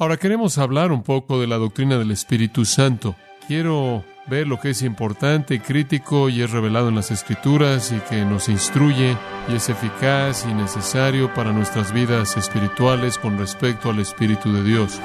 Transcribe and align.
Ahora 0.00 0.16
queremos 0.16 0.58
hablar 0.58 0.92
un 0.92 1.02
poco 1.02 1.40
de 1.40 1.48
la 1.48 1.56
doctrina 1.56 1.98
del 1.98 2.12
Espíritu 2.12 2.64
Santo. 2.64 3.16
Quiero 3.48 4.04
ver 4.28 4.46
lo 4.46 4.60
que 4.60 4.70
es 4.70 4.82
importante 4.82 5.60
crítico 5.60 6.28
y 6.28 6.40
es 6.40 6.52
revelado 6.52 6.88
en 6.88 6.94
las 6.94 7.10
Escrituras 7.10 7.90
y 7.90 7.98
que 8.08 8.24
nos 8.24 8.48
instruye 8.48 9.16
y 9.48 9.56
es 9.56 9.68
eficaz 9.68 10.46
y 10.48 10.54
necesario 10.54 11.34
para 11.34 11.52
nuestras 11.52 11.92
vidas 11.92 12.36
espirituales 12.36 13.18
con 13.18 13.38
respecto 13.38 13.90
al 13.90 13.98
Espíritu 13.98 14.52
de 14.52 14.62
Dios. 14.62 15.00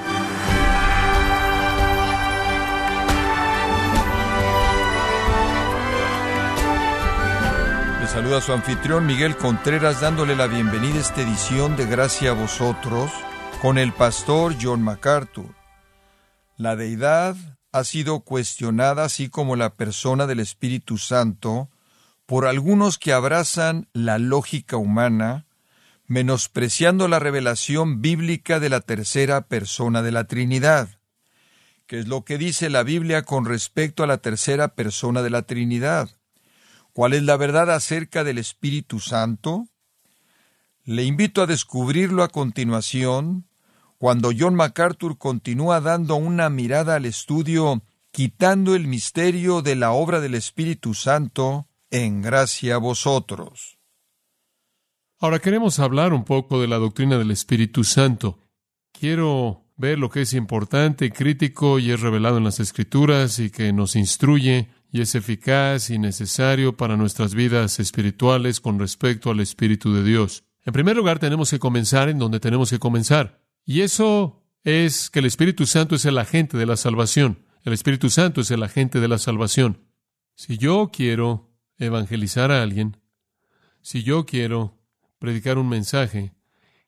Le 8.00 8.08
saluda 8.08 8.42
su 8.42 8.54
anfitrión 8.54 9.08
Miguel 9.08 9.38
Contreras 9.38 10.02
dándole 10.02 10.36
la 10.36 10.46
bienvenida 10.46 10.98
a 10.98 11.02
esta 11.02 11.22
edición 11.22 11.76
de 11.78 11.88
Gracia 11.88 12.30
a 12.30 12.34
vosotros 12.34 13.10
con 13.64 13.78
el 13.78 13.94
pastor 13.94 14.58
John 14.62 14.82
MacArthur. 14.82 15.56
La 16.58 16.76
deidad 16.76 17.38
ha 17.72 17.86
sido 17.86 18.20
cuestionada 18.20 19.06
así 19.06 19.30
como 19.30 19.56
la 19.56 19.74
persona 19.76 20.28
del 20.28 20.42
Espíritu 20.42 20.98
Santo 20.98 21.70
por 22.26 22.46
algunos 22.46 22.98
que 22.98 23.14
abrazan 23.14 23.88
la 23.94 24.18
lógica 24.18 24.76
humana, 24.76 25.46
menospreciando 26.08 27.08
la 27.08 27.20
revelación 27.20 28.02
bíblica 28.02 28.60
de 28.60 28.68
la 28.68 28.82
tercera 28.82 29.48
persona 29.48 30.02
de 30.02 30.12
la 30.12 30.26
Trinidad. 30.26 31.00
¿Qué 31.88 32.00
es 32.00 32.10
lo 32.10 32.26
que 32.26 32.38
dice 32.38 32.70
la 32.70 32.84
Biblia 32.84 33.22
con 33.22 33.46
respecto 33.46 34.04
a 34.04 34.08
la 34.08 34.18
tercera 34.18 34.76
persona 34.76 35.22
de 35.22 35.30
la 35.30 35.44
Trinidad? 35.44 36.10
¿Cuál 36.92 37.14
es 37.14 37.24
la 37.24 37.38
verdad 37.38 37.72
acerca 37.72 38.26
del 38.26 38.40
Espíritu 38.40 39.00
Santo? 39.00 39.70
Le 40.84 41.06
invito 41.06 41.42
a 41.42 41.48
descubrirlo 41.48 42.24
a 42.24 42.28
continuación 42.28 43.48
cuando 44.04 44.32
John 44.38 44.56
MacArthur 44.56 45.18
continúa 45.18 45.80
dando 45.80 46.18
una 46.18 46.50
mirada 46.50 46.96
al 46.96 47.06
estudio 47.06 47.84
quitando 48.12 48.76
el 48.76 48.86
misterio 48.86 49.62
de 49.62 49.78
la 49.78 49.94
obra 49.94 50.20
del 50.20 50.36
Espíritu 50.36 50.94
Santo 50.94 51.70
en 51.90 52.22
gracia 52.22 52.76
a 52.76 52.80
vosotros. 52.80 53.80
Ahora 55.22 55.40
queremos 55.40 55.80
hablar 55.80 56.12
un 56.12 56.26
poco 56.26 56.60
de 56.60 56.68
la 56.68 56.80
doctrina 56.80 57.18
del 57.18 57.32
Espíritu 57.32 57.86
Santo. 57.86 58.40
Quiero 58.92 59.68
ver 59.78 60.00
lo 60.00 60.10
que 60.10 60.24
es 60.24 60.34
importante 60.34 61.06
y 61.06 61.12
crítico 61.12 61.80
y 61.80 61.92
es 61.92 62.02
revelado 62.02 62.40
en 62.40 62.44
las 62.44 62.60
Escrituras 62.60 63.40
y 63.40 63.52
que 63.52 63.72
nos 63.72 63.96
instruye 63.96 64.68
y 64.92 65.00
es 65.00 65.16
eficaz 65.16 65.92
y 65.92 65.98
necesario 65.98 66.76
para 66.76 66.98
nuestras 66.98 67.34
vidas 67.36 67.80
espirituales 67.80 68.60
con 68.60 68.80
respecto 68.80 69.32
al 69.32 69.40
Espíritu 69.40 69.94
de 69.94 70.04
Dios. 70.04 70.44
En 70.66 70.74
primer 70.74 70.98
lugar, 70.98 71.20
tenemos 71.20 71.50
que 71.50 71.60
comenzar 71.60 72.10
en 72.10 72.20
donde 72.20 72.42
tenemos 72.42 72.70
que 72.70 72.80
comenzar. 72.80 73.43
Y 73.66 73.82
eso 73.82 74.44
es 74.64 75.10
que 75.10 75.20
el 75.20 75.26
Espíritu 75.26 75.66
Santo 75.66 75.96
es 75.96 76.06
el 76.06 76.18
agente 76.18 76.58
de 76.58 76.66
la 76.66 76.78
salvación. 76.78 77.46
El 77.64 77.74
Espíritu 77.74 78.10
Santo 78.10 78.42
es 78.42 78.52
el 78.52 78.64
agente 78.64 79.00
de 79.00 79.08
la 79.08 79.18
salvación. 79.18 79.86
Si 80.36 80.58
yo 80.58 80.90
quiero 80.92 81.52
evangelizar 81.78 82.52
a 82.52 82.62
alguien, 82.62 82.98
si 83.82 84.04
yo 84.04 84.26
quiero 84.26 84.80
predicar 85.20 85.58
un 85.58 85.70
mensaje 85.70 86.34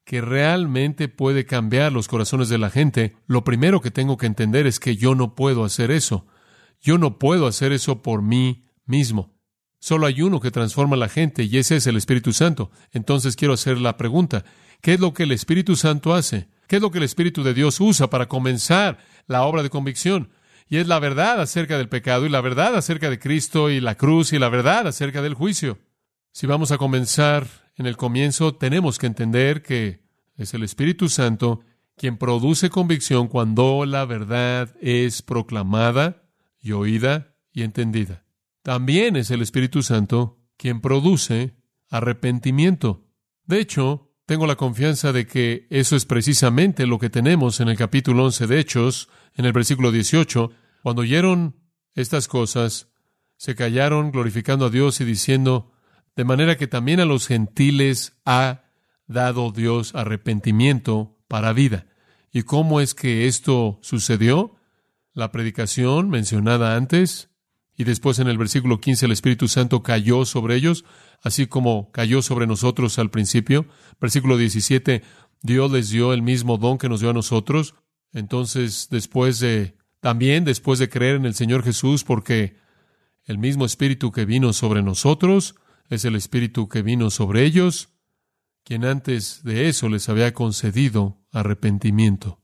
que 0.04 0.22
realmente 0.22 1.08
puede 1.08 1.45
cambiar 1.45 1.92
los 1.92 2.08
corazones 2.08 2.50
de 2.50 2.58
la 2.58 2.70
gente, 2.70 3.16
lo 3.26 3.44
primero 3.44 3.82
que 3.82 3.92
tengo 3.92 4.17
que 4.17 4.28
entender 4.28 4.67
es 4.67 4.80
que 4.80 4.95
yo 4.95 5.16
no 5.16 5.36
puedo 5.36 5.64
hacer 5.66 5.92
eso. 5.92 6.28
Yo 6.82 6.98
no 6.98 7.17
puedo 7.17 7.48
hacer 7.48 7.72
eso 7.72 8.02
por 8.02 8.22
mí 8.22 8.67
mismo. 8.86 9.34
Solo 9.80 10.08
hay 10.08 10.22
uno 10.22 10.39
que 10.39 10.52
transforma 10.52 10.95
a 10.95 11.00
la 11.00 11.10
gente 11.10 11.44
y 11.44 11.58
ese 11.58 11.78
es 11.78 11.88
el 11.88 11.98
Espíritu 11.98 12.34
Santo. 12.34 12.72
Entonces 12.92 13.36
quiero 13.36 13.54
hacer 13.54 13.78
la 13.78 13.98
pregunta, 13.98 14.45
¿qué 14.82 14.94
es 14.94 15.00
lo 15.00 15.14
que 15.14 15.23
el 15.23 15.32
Espíritu 15.32 15.76
Santo 15.76 16.14
hace? 16.14 16.48
¿Qué 16.67 16.77
es 16.77 16.81
lo 16.81 16.91
que 16.91 16.97
el 16.97 17.03
Espíritu 17.03 17.44
de 17.44 17.53
Dios 17.53 17.80
usa 17.80 18.09
para 18.09 18.27
comenzar 18.27 18.97
la 19.27 19.44
obra 19.44 19.63
de 19.63 19.69
convicción? 19.69 20.30
Y 20.67 20.77
es 20.77 20.88
la 20.88 20.99
verdad 20.99 21.39
acerca 21.41 21.77
del 21.77 21.89
pecado 21.89 22.25
y 22.25 22.30
la 22.30 22.41
verdad 22.41 22.75
acerca 22.75 23.09
de 23.09 23.19
Cristo 23.19 23.69
y 23.69 23.80
la 23.80 23.95
cruz 23.95 24.33
y 24.33 24.39
la 24.39 24.49
verdad 24.49 24.88
acerca 24.88 25.21
del 25.21 25.36
juicio. 25.36 25.80
Si 26.31 26.48
vamos 26.48 26.71
a 26.71 26.77
comenzar 26.77 27.48
en 27.77 27.86
el 27.86 27.98
comienzo, 27.98 28.55
tenemos 28.55 28.98
que 28.98 29.08
entender 29.08 29.61
que 29.61 30.02
es 30.36 30.54
el 30.54 30.64
Espíritu 30.64 31.08
Santo 31.08 31.61
quien 31.95 32.17
produce 32.17 32.70
convicción 32.70 33.27
cuando 33.27 33.86
la 33.86 34.05
verdad 34.05 34.75
es 34.81 35.21
proclamada 35.21 36.23
y 36.59 36.73
oída 36.73 37.36
y 37.54 37.64
entendida. 37.64 38.25
También 38.64 39.15
es 39.15 39.31
el 39.31 39.42
Espíritu 39.42 39.81
Santo 39.81 40.39
quien 40.58 40.81
produce 40.81 41.55
arrepentimiento. 41.89 43.05
De 43.45 43.59
hecho, 43.59 44.11
tengo 44.25 44.47
la 44.47 44.55
confianza 44.55 45.11
de 45.13 45.27
que 45.27 45.67
eso 45.69 45.95
es 45.95 46.05
precisamente 46.05 46.87
lo 46.87 46.97
que 46.97 47.09
tenemos 47.09 47.59
en 47.59 47.69
el 47.69 47.77
capítulo 47.77 48.25
11 48.25 48.47
de 48.47 48.59
Hechos, 48.59 49.09
en 49.36 49.45
el 49.45 49.53
versículo 49.53 49.91
18. 49.91 50.52
Cuando 50.81 51.03
oyeron 51.03 51.55
estas 51.93 52.27
cosas, 52.27 52.89
se 53.37 53.55
callaron 53.55 54.11
glorificando 54.11 54.65
a 54.65 54.69
Dios 54.69 54.99
y 54.99 55.05
diciendo, 55.05 55.71
de 56.15 56.23
manera 56.23 56.58
que 56.58 56.67
también 56.67 56.99
a 56.99 57.05
los 57.05 57.27
gentiles 57.27 58.17
ha 58.25 58.63
dado 59.05 59.52
Dios 59.52 59.93
arrepentimiento 59.93 61.19
para 61.27 61.53
vida. 61.53 61.86
¿Y 62.31 62.43
cómo 62.43 62.81
es 62.81 62.95
que 62.95 63.27
esto 63.27 63.80
sucedió? 63.81 64.55
La 65.13 65.31
predicación 65.31 66.09
mencionada 66.09 66.75
antes, 66.75 67.30
y 67.77 67.83
después 67.83 68.19
en 68.19 68.27
el 68.27 68.37
versículo 68.37 68.80
15 68.80 69.05
el 69.05 69.11
Espíritu 69.11 69.47
Santo 69.47 69.83
cayó 69.83 70.25
sobre 70.25 70.55
ellos 70.55 70.83
así 71.21 71.48
como 71.48 71.92
cayó 71.92 72.21
sobre 72.21 72.48
nosotros 72.48 72.99
al 72.99 73.09
principio. 73.09 73.65
Versículo 73.99 74.37
17, 74.37 75.03
Dios 75.42 75.71
les 75.71 75.89
dio 75.89 76.14
el 76.14 76.21
mismo 76.21 76.58
don 76.58 76.77
que 76.77 76.89
nos 76.89 77.02
dio 77.02 77.09
a 77.09 77.14
nosotros. 77.14 77.76
Entonces, 78.14 78.87
después 78.89 79.39
de, 79.39 79.77
también 79.99 80.45
después 80.45 80.80
de 80.80 80.89
creer 80.89 81.15
en 81.15 81.25
el 81.25 81.36
Señor 81.36 81.64
Jesús, 81.64 82.04
porque 82.04 82.58
el 83.25 83.37
mismo 83.37 83.65
Espíritu 83.65 84.11
que 84.11 84.25
vino 84.25 84.54
sobre 84.54 84.83
nosotros 84.83 85.55
es 85.89 86.05
el 86.05 86.15
Espíritu 86.15 86.67
que 86.67 86.81
vino 86.81 87.09
sobre 87.09 87.43
ellos, 87.43 87.89
quien 88.64 88.86
antes 88.86 89.43
de 89.43 89.67
eso 89.67 89.89
les 89.89 90.09
había 90.09 90.33
concedido 90.33 91.21
arrepentimiento. 91.31 92.42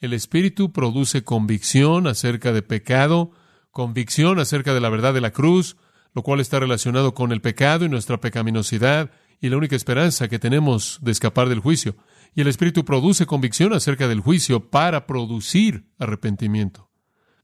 El 0.00 0.12
Espíritu 0.12 0.72
produce 0.72 1.24
convicción 1.24 2.06
acerca 2.06 2.52
de 2.52 2.62
pecado, 2.62 3.32
convicción 3.70 4.38
acerca 4.38 4.74
de 4.74 4.80
la 4.80 4.90
verdad 4.90 5.14
de 5.14 5.20
la 5.20 5.32
cruz, 5.32 5.76
lo 6.14 6.22
cual 6.22 6.40
está 6.40 6.60
relacionado 6.60 7.12
con 7.14 7.32
el 7.32 7.40
pecado 7.40 7.84
y 7.84 7.88
nuestra 7.88 8.20
pecaminosidad 8.20 9.10
y 9.40 9.48
la 9.48 9.56
única 9.56 9.76
esperanza 9.76 10.28
que 10.28 10.38
tenemos 10.38 10.98
de 11.02 11.12
escapar 11.12 11.48
del 11.48 11.60
juicio. 11.60 11.96
Y 12.34 12.40
el 12.40 12.46
Espíritu 12.46 12.84
produce 12.84 13.26
convicción 13.26 13.72
acerca 13.72 14.08
del 14.08 14.20
juicio 14.20 14.70
para 14.70 15.06
producir 15.06 15.90
arrepentimiento. 15.98 16.90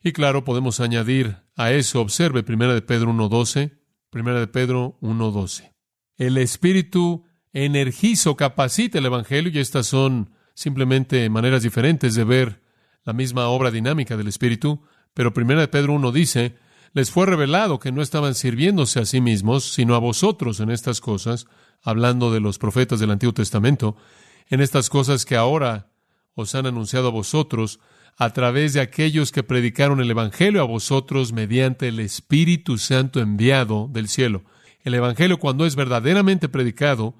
Y 0.02 0.12
claro, 0.12 0.44
podemos 0.44 0.80
añadir 0.80 1.36
a 1.56 1.72
eso, 1.72 2.00
observe 2.00 2.44
1 2.46 2.74
de 2.74 2.82
Pedro 2.82 3.12
1.12, 3.12 3.78
1 4.12 4.34
de 4.34 4.46
Pedro 4.46 4.98
1.12. 5.02 5.72
El 6.16 6.38
Espíritu 6.38 7.24
energiza 7.52 8.34
capacita 8.36 8.98
el 8.98 9.06
Evangelio 9.06 9.52
y 9.52 9.58
estas 9.58 9.86
son 9.86 10.30
simplemente 10.54 11.28
maneras 11.28 11.62
diferentes 11.62 12.14
de 12.14 12.24
ver 12.24 12.62
la 13.04 13.12
misma 13.12 13.48
obra 13.48 13.70
dinámica 13.70 14.16
del 14.16 14.28
Espíritu, 14.28 14.82
pero 15.14 15.32
1 15.34 15.60
de 15.60 15.68
Pedro 15.68 15.94
1 15.94 16.12
dice, 16.12 16.56
les 16.92 17.10
fue 17.10 17.26
revelado 17.26 17.78
que 17.78 17.92
no 17.92 18.02
estaban 18.02 18.34
sirviéndose 18.34 19.00
a 19.00 19.04
sí 19.04 19.20
mismos, 19.20 19.72
sino 19.72 19.94
a 19.94 19.98
vosotros 19.98 20.60
en 20.60 20.70
estas 20.70 21.00
cosas, 21.00 21.46
hablando 21.82 22.32
de 22.32 22.40
los 22.40 22.58
profetas 22.58 23.00
del 23.00 23.10
Antiguo 23.10 23.32
Testamento, 23.32 23.96
en 24.48 24.60
estas 24.60 24.88
cosas 24.90 25.24
que 25.24 25.36
ahora 25.36 25.88
os 26.34 26.54
han 26.54 26.66
anunciado 26.66 27.08
a 27.08 27.12
vosotros, 27.12 27.80
a 28.16 28.30
través 28.30 28.74
de 28.74 28.80
aquellos 28.80 29.32
que 29.32 29.42
predicaron 29.42 30.00
el 30.00 30.10
Evangelio 30.10 30.60
a 30.60 30.66
vosotros 30.66 31.32
mediante 31.32 31.88
el 31.88 32.00
Espíritu 32.00 32.76
Santo 32.76 33.20
enviado 33.20 33.88
del 33.90 34.08
cielo. 34.08 34.42
El 34.82 34.94
Evangelio, 34.94 35.38
cuando 35.38 35.66
es 35.66 35.76
verdaderamente 35.76 36.48
predicado, 36.48 37.14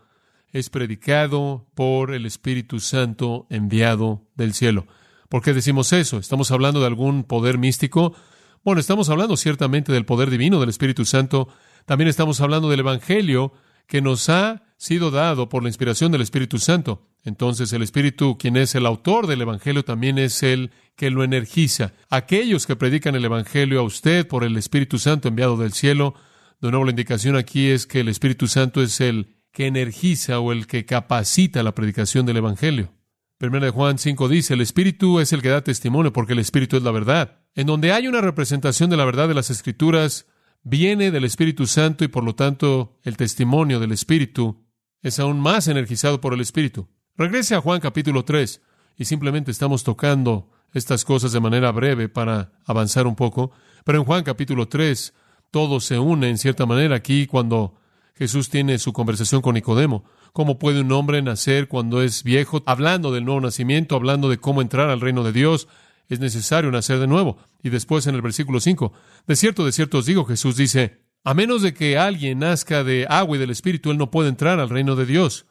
es 0.53 0.69
predicado 0.69 1.67
por 1.75 2.13
el 2.13 2.27
Espíritu 2.27 2.81
Santo 2.81 3.47
enviado 3.51 4.27
del 4.35 4.53
cielo. 4.53 4.87
¿Por 5.29 5.43
qué 5.43 5.55
decimos 5.55 5.93
eso? 5.93 6.19
¿Estamos 6.19 6.51
hablando 6.51 6.81
de 6.81 6.87
algún 6.87 7.23
poder 7.25 7.57
místico? 7.57 8.15
Bueno, 8.63 8.79
estamos 8.79 9.09
hablando 9.09 9.39
ciertamente 9.39 9.91
del 9.91 10.05
poder 10.05 10.29
divino 10.29 10.61
del 10.61 10.69
Espíritu 10.69 11.07
Santo, 11.07 11.49
también 11.87 12.09
estamos 12.09 12.43
hablando 12.43 12.69
del 12.69 12.81
Evangelio 12.81 13.55
que 13.87 14.03
nos 14.03 14.29
ha 14.29 14.65
sido 14.77 15.11
dado 15.11 15.49
por 15.49 15.63
la 15.63 15.71
inspiración 15.71 16.13
del 16.13 16.21
Espíritu 16.21 16.59
Santo. 16.59 17.09
Entonces 17.25 17.73
el 17.73 17.81
Espíritu, 17.81 18.37
quien 18.37 18.59
es 18.59 18.75
el 18.75 18.85
autor 18.85 19.27
del 19.27 19.41
Evangelio, 19.41 19.83
también 19.83 20.19
es 20.19 20.43
el 20.43 20.73
que 20.95 21.11
lo 21.11 21.25
energiza. 21.25 21.95
Aquellos 22.11 22.67
que 22.67 22.77
predican 22.77 23.15
el 23.15 23.25
Evangelio 23.25 23.81
a 23.81 23.83
usted 23.83 24.29
por 24.29 24.45
el 24.45 24.55
Espíritu 24.59 24.99
Santo 24.99 25.29
enviado 25.29 25.57
del 25.57 25.73
cielo, 25.73 26.15
de 26.61 26.71
nuevo 26.71 26.85
la 26.85 26.91
indicación 26.91 27.37
aquí 27.37 27.69
es 27.69 27.87
que 27.87 28.01
el 28.01 28.09
Espíritu 28.09 28.47
Santo 28.47 28.83
es 28.83 29.01
el 29.01 29.37
que 29.53 29.69
energiza 29.69 30.39
o 30.39 30.53
el 30.53 30.67
que 30.67 30.85
capacita 30.85 31.63
la 31.63 31.75
predicación 31.75 32.27
del 32.27 32.37
Evangelio. 32.37 32.93
Primera 33.39 33.65
de 33.65 33.73
Juan 33.73 33.97
5 33.97 34.29
dice, 34.29 34.53
el 34.53 34.61
Espíritu 34.61 35.19
es 35.19 35.33
el 35.33 35.41
que 35.41 35.49
da 35.49 35.65
testimonio 35.65 36.13
porque 36.13 36.35
el 36.35 36.41
Espíritu 36.41 36.77
es 36.77 36.83
la 36.83 36.91
verdad. 36.91 37.40
En 37.55 37.67
donde 37.67 37.93
hay 37.93 38.07
una 38.07 38.21
representación 38.21 38.91
de 38.91 38.97
la 38.97 39.05
verdad 39.05 39.29
de 39.29 39.35
las 39.35 39.51
Escrituras, 39.51 40.27
viene 40.63 41.11
del 41.11 41.25
Espíritu 41.25 41.67
Santo 41.67 42.05
y 42.05 42.09
por 42.09 42.23
lo 42.23 42.35
tanto 42.35 42.99
el 43.03 43.17
testimonio 43.17 43.81
del 43.81 43.93
Espíritu 43.93 44.67
es 45.03 45.19
aún 45.19 45.41
más 45.41 45.67
energizado 45.67 46.21
por 46.21 46.33
el 46.35 46.41
Espíritu. 46.41 46.89
Regrese 47.17 47.55
a 47.55 47.61
Juan 47.61 47.81
capítulo 47.81 48.25
3. 48.25 48.63
y 48.97 49.07
simplemente 49.07 49.51
estamos 49.51 49.83
tocando 49.83 50.51
estas 50.75 51.05
cosas 51.05 51.33
de 51.33 51.41
manera 51.41 51.73
breve 51.73 52.09
para 52.09 52.53
avanzar 52.67 53.07
un 53.07 53.17
poco. 53.17 53.51
Pero 53.85 53.99
en 53.99 54.05
Juan 54.05 54.25
capítulo 54.25 54.69
3, 54.69 55.15
todo 55.51 55.81
se 55.81 55.99
une 55.99 56.29
en 56.29 56.39
cierta 56.39 56.67
manera 56.67 56.97
aquí 56.97 57.27
cuando 57.27 57.81
Jesús 58.15 58.51
tiene 58.51 58.79
su 58.79 58.93
conversación 58.93 59.41
con 59.41 59.55
Nicodemo. 59.55 60.05
¿Cómo 60.33 60.59
puede 60.59 60.83
un 60.83 60.93
hombre 60.93 61.23
nacer 61.23 61.67
cuando 61.67 62.03
es 62.03 62.23
viejo? 62.23 62.63
Hablando 62.67 63.11
del 63.11 63.25
nuevo 63.25 63.41
nacimiento, 63.41 63.97
hablando 63.97 64.29
de 64.29 64.39
cómo 64.39 64.63
entrar 64.63 64.91
al 64.91 65.01
reino 65.01 65.25
de 65.25 65.33
Dios, 65.33 65.67
es 66.11 66.21
necesario 66.21 66.71
nacer 66.71 66.99
de 66.99 67.07
nuevo. 67.07 67.39
Y 67.63 67.71
después 67.71 68.07
en 68.07 68.15
el 68.15 68.23
versículo 68.23 68.61
5, 68.61 68.93
de 69.27 69.37
cierto, 69.37 69.65
de 69.65 69.73
cierto 69.73 69.99
os 69.99 70.07
digo, 70.07 70.27
Jesús 70.27 70.57
dice, 70.57 71.01
a 71.25 71.33
menos 71.35 71.63
de 71.63 71.73
que 71.73 71.97
alguien 71.97 72.41
nazca 72.41 72.85
de 72.85 73.07
agua 73.09 73.37
y 73.37 73.41
del 73.41 73.51
Espíritu, 73.51 73.91
él 73.91 73.99
no 73.99 74.11
puede 74.11 74.29
entrar 74.29 74.61
al 74.61 74.71
reino 74.71 74.97
de 74.97 75.07
Dios. 75.07 75.47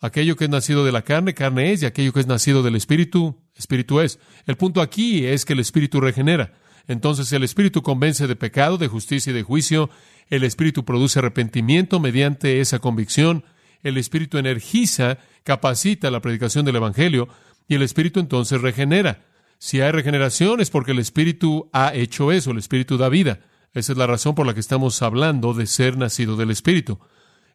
Aquello 0.00 0.36
que 0.36 0.44
es 0.44 0.50
nacido 0.50 0.84
de 0.84 0.92
la 0.92 1.02
carne, 1.02 1.34
carne 1.34 1.72
es, 1.72 1.82
y 1.82 1.86
aquello 1.86 2.12
que 2.12 2.20
es 2.20 2.26
nacido 2.26 2.62
del 2.62 2.76
Espíritu, 2.76 3.40
Espíritu 3.56 4.00
es. 4.00 4.18
El 4.46 4.56
punto 4.56 4.82
aquí 4.82 5.24
es 5.24 5.44
que 5.44 5.54
el 5.54 5.60
Espíritu 5.60 6.00
regenera. 6.00 6.52
Entonces 6.86 7.32
el 7.32 7.42
Espíritu 7.42 7.82
convence 7.82 8.26
de 8.26 8.36
pecado, 8.36 8.76
de 8.76 8.88
justicia 8.88 9.30
y 9.30 9.34
de 9.34 9.42
juicio. 9.42 9.88
El 10.28 10.44
Espíritu 10.44 10.84
produce 10.84 11.20
arrepentimiento 11.20 12.00
mediante 12.00 12.60
esa 12.60 12.80
convicción. 12.80 13.44
El 13.82 13.96
Espíritu 13.96 14.36
energiza, 14.36 15.18
capacita 15.44 16.10
la 16.10 16.20
predicación 16.20 16.66
del 16.66 16.76
Evangelio. 16.76 17.28
Y 17.68 17.76
el 17.76 17.82
Espíritu 17.82 18.20
entonces 18.20 18.60
regenera. 18.60 19.22
Si 19.64 19.80
hay 19.80 19.92
regeneración 19.92 20.60
es 20.60 20.68
porque 20.68 20.92
el 20.92 20.98
Espíritu 20.98 21.70
ha 21.72 21.94
hecho 21.94 22.32
eso, 22.32 22.50
el 22.50 22.58
Espíritu 22.58 22.98
da 22.98 23.08
vida. 23.08 23.40
Esa 23.72 23.92
es 23.92 23.98
la 23.98 24.06
razón 24.06 24.34
por 24.34 24.44
la 24.44 24.52
que 24.52 24.60
estamos 24.60 25.00
hablando 25.00 25.54
de 25.54 25.66
ser 25.66 25.96
nacido 25.96 26.36
del 26.36 26.50
Espíritu. 26.50 26.98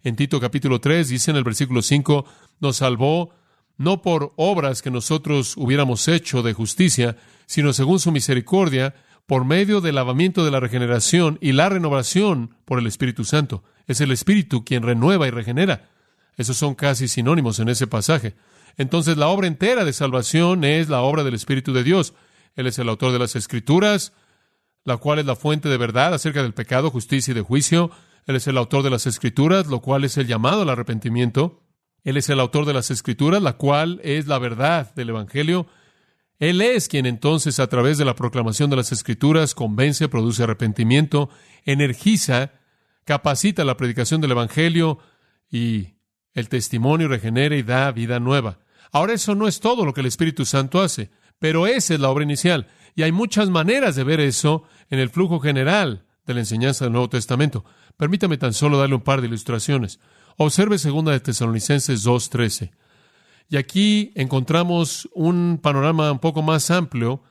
En 0.01 0.15
Tito 0.15 0.39
capítulo 0.39 0.81
3 0.81 1.07
dice 1.07 1.29
en 1.29 1.37
el 1.37 1.43
versículo 1.43 1.83
5, 1.83 2.25
nos 2.61 2.77
salvó 2.77 3.35
no 3.77 4.01
por 4.01 4.33
obras 4.37 4.81
que 4.81 4.89
nosotros 4.89 5.55
hubiéramos 5.55 6.07
hecho 6.07 6.41
de 6.41 6.53
justicia, 6.53 7.15
sino 7.45 7.73
según 7.73 7.99
su 7.99 8.11
misericordia, 8.11 8.95
por 9.27 9.45
medio 9.45 9.79
del 9.79 9.93
lavamiento 9.93 10.43
de 10.43 10.49
la 10.49 10.59
regeneración 10.59 11.37
y 11.41 11.51
la 11.51 11.69
renovación 11.69 12.55
por 12.65 12.79
el 12.79 12.87
Espíritu 12.87 13.23
Santo. 13.23 13.63
Es 13.85 14.01
el 14.01 14.11
Espíritu 14.11 14.65
quien 14.65 14.81
renueva 14.81 15.27
y 15.27 15.29
regenera. 15.29 15.91
Esos 16.37 16.57
son 16.57 16.73
casi 16.73 17.07
sinónimos 17.07 17.59
en 17.59 17.69
ese 17.69 17.85
pasaje. 17.85 18.33
Entonces 18.79 19.17
la 19.17 19.27
obra 19.27 19.45
entera 19.45 19.83
de 19.83 19.91
salvación 19.91 20.63
es 20.63 20.87
la 20.87 21.01
obra 21.01 21.25
del 21.25 21.33
Espíritu 21.33 21.73
de 21.73 21.83
Dios. 21.83 22.13
Él 22.55 22.65
es 22.65 22.79
el 22.79 22.87
autor 22.87 23.11
de 23.11 23.19
las 23.19 23.35
Escrituras, 23.35 24.13
la 24.85 24.95
cual 24.95 25.19
es 25.19 25.25
la 25.25 25.35
fuente 25.35 25.67
de 25.67 25.75
verdad 25.75 26.13
acerca 26.13 26.41
del 26.41 26.53
pecado, 26.53 26.89
justicia 26.89 27.33
y 27.33 27.35
de 27.35 27.41
juicio. 27.41 27.91
Él 28.25 28.37
es 28.37 28.47
el 28.47 28.57
autor 28.57 28.83
de 28.83 28.89
las 28.89 29.05
Escrituras, 29.05 29.67
lo 29.67 29.81
cual 29.81 30.05
es 30.05 30.15
el 30.17 30.27
llamado 30.27 30.61
al 30.61 30.69
arrepentimiento. 30.69 31.61
Él 32.05 32.15
es 32.15 32.29
el 32.29 32.39
autor 32.39 32.63
de 32.63 32.71
las 32.71 32.89
Escrituras, 32.89 33.41
la 33.41 33.57
cual 33.57 33.99
es 34.01 34.27
la 34.27 34.39
verdad 34.39 34.95
del 34.95 35.09
Evangelio. 35.09 35.67
Él 36.39 36.61
es 36.61 36.87
quien 36.87 37.05
entonces, 37.05 37.59
a 37.59 37.67
través 37.67 37.97
de 37.97 38.05
la 38.05 38.15
proclamación 38.15 38.69
de 38.69 38.77
las 38.77 38.93
Escrituras, 38.93 39.55
convence, 39.55 40.07
produce 40.07 40.43
arrepentimiento, 40.43 41.29
energiza, 41.65 42.53
capacita 43.03 43.65
la 43.65 43.75
predicación 43.75 44.21
del 44.21 44.31
Evangelio 44.31 44.99
y 45.51 45.95
el 46.33 46.47
testimonio 46.47 47.09
regenera 47.09 47.57
y 47.57 47.63
da 47.63 47.91
vida 47.91 48.21
nueva. 48.21 48.59
Ahora 48.91 49.13
eso 49.13 49.35
no 49.35 49.47
es 49.47 49.59
todo 49.59 49.85
lo 49.85 49.93
que 49.93 50.01
el 50.01 50.07
Espíritu 50.07 50.45
Santo 50.45 50.81
hace, 50.81 51.11
pero 51.39 51.67
esa 51.67 51.93
es 51.93 51.99
la 51.99 52.09
obra 52.09 52.23
inicial. 52.23 52.67
Y 52.95 53.03
hay 53.03 53.11
muchas 53.11 53.49
maneras 53.49 53.95
de 53.95 54.03
ver 54.03 54.19
eso 54.19 54.63
en 54.89 54.99
el 54.99 55.09
flujo 55.09 55.39
general 55.39 56.05
de 56.25 56.33
la 56.33 56.41
enseñanza 56.41 56.85
del 56.85 56.93
Nuevo 56.93 57.09
Testamento. 57.09 57.65
Permítame 57.97 58.37
tan 58.37 58.53
solo 58.53 58.77
darle 58.77 58.95
un 58.95 59.01
par 59.01 59.21
de 59.21 59.27
ilustraciones. 59.27 59.99
Observe 60.37 60.77
segunda 60.77 61.11
de 61.11 61.19
Tesalonicenses 61.19 62.05
2.13. 62.05 62.71
Y 63.49 63.57
aquí 63.57 64.11
encontramos 64.15 65.09
un 65.13 65.59
panorama 65.61 66.11
un 66.11 66.19
poco 66.19 66.41
más 66.41 66.69
amplio 66.71 67.23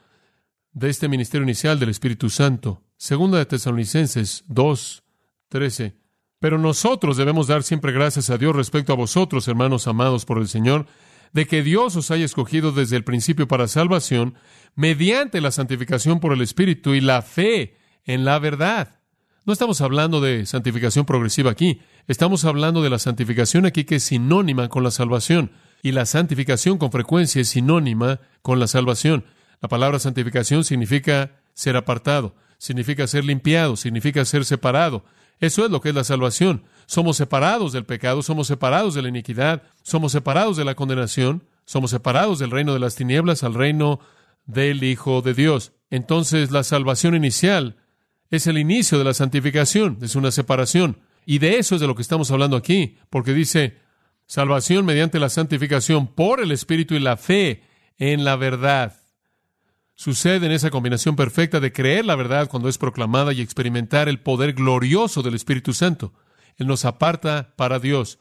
de 0.73 0.91
este 0.91 1.09
ministerio 1.09 1.45
inicial 1.45 1.79
del 1.79 1.89
Espíritu 1.89 2.29
Santo. 2.29 2.83
Segunda 2.97 3.39
de 3.39 3.47
Tesalonicenses 3.47 4.45
2.13. 4.49 5.95
Pero 6.41 6.59
nosotros 6.59 7.17
debemos 7.17 7.47
dar 7.47 7.63
siempre 7.63 7.93
gracias 7.93 8.31
a 8.31 8.39
Dios 8.39 8.55
respecto 8.55 8.93
a 8.93 8.97
vosotros, 8.97 9.49
hermanos 9.49 9.87
amados 9.89 10.25
por 10.25 10.39
el 10.39 10.49
Señor, 10.49 10.87
de 11.33 11.47
que 11.47 11.63
Dios 11.63 11.97
os 11.97 12.11
haya 12.11 12.25
escogido 12.25 12.73
desde 12.73 12.97
el 12.97 13.05
principio 13.05 13.49
para 13.49 13.69
salvación, 13.69 14.35
mediante 14.75 15.41
la 15.41 15.51
santificación 15.51 16.21
por 16.21 16.33
el 16.33 16.41
Espíritu 16.41 16.95
y 16.95 17.01
la 17.01 17.23
fe 17.23 17.77
en 18.05 18.25
la 18.25 18.39
verdad 18.39 18.99
no 19.49 19.55
estamos 19.55 19.81
hablando 19.81 20.21
de 20.21 20.45
santificación 20.45 21.07
progresiva 21.07 21.51
aquí, 21.51 21.81
estamos 22.07 22.45
hablando 22.45 22.83
de 22.83 22.91
la 22.91 22.99
santificación 22.99 23.65
aquí 23.65 23.85
que 23.85 23.95
es 23.95 24.03
sinónima 24.03 24.69
con 24.69 24.85
la 24.85 24.91
salvación. 24.91 25.53
Y 25.83 25.93
la 25.93 26.05
santificación 26.05 26.77
con 26.77 26.93
frecuencia 26.93 27.41
es 27.41 27.49
sinónima 27.49 28.21
con 28.43 28.61
la 28.61 28.67
salvación. 28.67 29.25
La 29.63 29.71
palabra 29.71 30.01
santificación 30.01 30.65
significa 30.65 31.41
ser 31.55 31.79
apartado, 31.79 32.37
significa 32.59 33.07
ser 33.07 33.25
limpiado, 33.25 33.77
significa 33.77 34.23
ser 34.27 34.45
separado. 34.45 35.07
Eso 35.41 35.65
es 35.65 35.71
lo 35.71 35.81
que 35.81 35.89
es 35.89 35.95
la 35.95 36.05
salvación. 36.05 36.65
Somos 36.89 37.19
separados 37.19 37.75
del 37.75 37.85
pecado, 37.85 38.23
somos 38.23 38.47
separados 38.47 38.95
de 38.95 39.03
la 39.03 39.11
iniquidad, 39.11 39.63
somos 39.83 40.11
separados 40.11 40.57
de 40.57 40.65
la 40.65 40.75
condenación, 40.75 41.45
somos 41.67 41.91
separados 41.91 42.39
del 42.39 42.51
reino 42.51 42.73
de 42.73 42.79
las 42.79 42.95
tinieblas 42.95 43.45
al 43.45 43.53
reino 43.53 44.01
del 44.47 44.83
Hijo 44.83 45.21
de 45.21 45.35
Dios. 45.35 45.73
Entonces 45.91 46.51
la 46.51 46.65
salvación 46.65 47.15
inicial 47.15 47.77
es 48.31 48.47
el 48.47 48.57
inicio 48.57 48.97
de 48.97 49.05
la 49.05 49.13
santificación, 49.13 49.99
es 50.01 50.17
una 50.17 50.31
separación. 50.31 50.97
Y 51.27 51.41
de 51.41 51.59
eso 51.59 51.75
es 51.75 51.83
de 51.83 51.87
lo 51.87 51.95
que 51.95 52.01
estamos 52.01 52.31
hablando 52.31 52.57
aquí, 52.57 52.97
porque 53.11 53.35
dice 53.35 53.77
salvación 54.25 54.87
mediante 54.87 55.19
la 55.19 55.29
santificación 55.29 56.07
por 56.07 56.41
el 56.41 56.53
Espíritu 56.53 56.95
y 56.95 57.01
la 57.01 57.19
fe 57.19 57.65
en 57.99 58.25
la 58.25 58.37
verdad. 58.37 58.97
Sucede 59.95 60.47
en 60.47 60.53
esa 60.53 60.71
combinación 60.71 61.17
perfecta 61.17 61.61
de 61.61 61.71
creer 61.71 62.07
la 62.07 62.17
verdad 62.17 62.49
cuando 62.49 62.71
es 62.71 62.79
proclamada 62.79 63.35
y 63.35 63.43
experimentar 63.43 64.09
el 64.09 64.21
poder 64.21 64.55
glorioso 64.55 65.23
del 65.23 65.35
Espíritu 65.35 65.75
Santo. 65.75 66.15
Él 66.59 66.67
nos 66.67 66.85
aparta 66.85 67.55
para 67.57 67.79
Dios. 67.79 68.19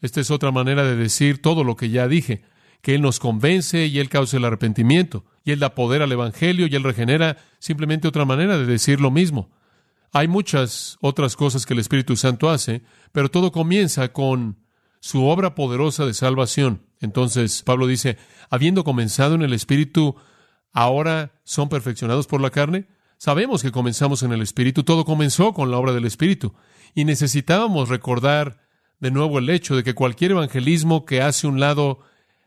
Esta 0.00 0.20
es 0.20 0.30
otra 0.30 0.50
manera 0.50 0.84
de 0.84 0.96
decir 0.96 1.40
todo 1.40 1.64
lo 1.64 1.76
que 1.76 1.90
ya 1.90 2.08
dije, 2.08 2.42
que 2.82 2.94
Él 2.94 3.02
nos 3.02 3.18
convence 3.20 3.86
y 3.86 3.98
Él 3.98 4.08
causa 4.08 4.36
el 4.36 4.44
arrepentimiento 4.44 5.24
y 5.44 5.52
Él 5.52 5.60
da 5.60 5.74
poder 5.74 6.02
al 6.02 6.12
Evangelio 6.12 6.66
y 6.66 6.74
Él 6.74 6.84
regenera 6.84 7.36
simplemente 7.58 8.08
otra 8.08 8.24
manera 8.24 8.58
de 8.58 8.66
decir 8.66 9.00
lo 9.00 9.10
mismo. 9.10 9.50
Hay 10.12 10.28
muchas 10.28 10.96
otras 11.00 11.36
cosas 11.36 11.66
que 11.66 11.74
el 11.74 11.80
Espíritu 11.80 12.16
Santo 12.16 12.48
hace, 12.48 12.82
pero 13.12 13.30
todo 13.30 13.52
comienza 13.52 14.12
con 14.12 14.58
su 15.00 15.26
obra 15.26 15.54
poderosa 15.54 16.06
de 16.06 16.14
salvación. 16.14 16.82
Entonces 17.00 17.62
Pablo 17.62 17.86
dice, 17.86 18.16
habiendo 18.50 18.84
comenzado 18.84 19.34
en 19.34 19.42
el 19.42 19.52
Espíritu, 19.52 20.16
ahora 20.72 21.32
son 21.44 21.68
perfeccionados 21.68 22.26
por 22.26 22.40
la 22.40 22.50
carne. 22.50 22.86
Sabemos 23.18 23.62
que 23.62 23.72
comenzamos 23.72 24.22
en 24.22 24.32
el 24.32 24.42
Espíritu, 24.42 24.84
todo 24.84 25.04
comenzó 25.04 25.52
con 25.52 25.70
la 25.70 25.78
obra 25.78 25.92
del 25.92 26.04
Espíritu. 26.04 26.54
Y 26.94 27.04
necesitábamos 27.04 27.88
recordar 27.88 28.58
de 29.00 29.10
nuevo 29.10 29.38
el 29.38 29.50
hecho 29.50 29.76
de 29.76 29.84
que 29.84 29.94
cualquier 29.94 30.32
evangelismo 30.32 31.04
que 31.04 31.22
hace 31.22 31.46
un 31.46 31.60
lado 31.60 32.00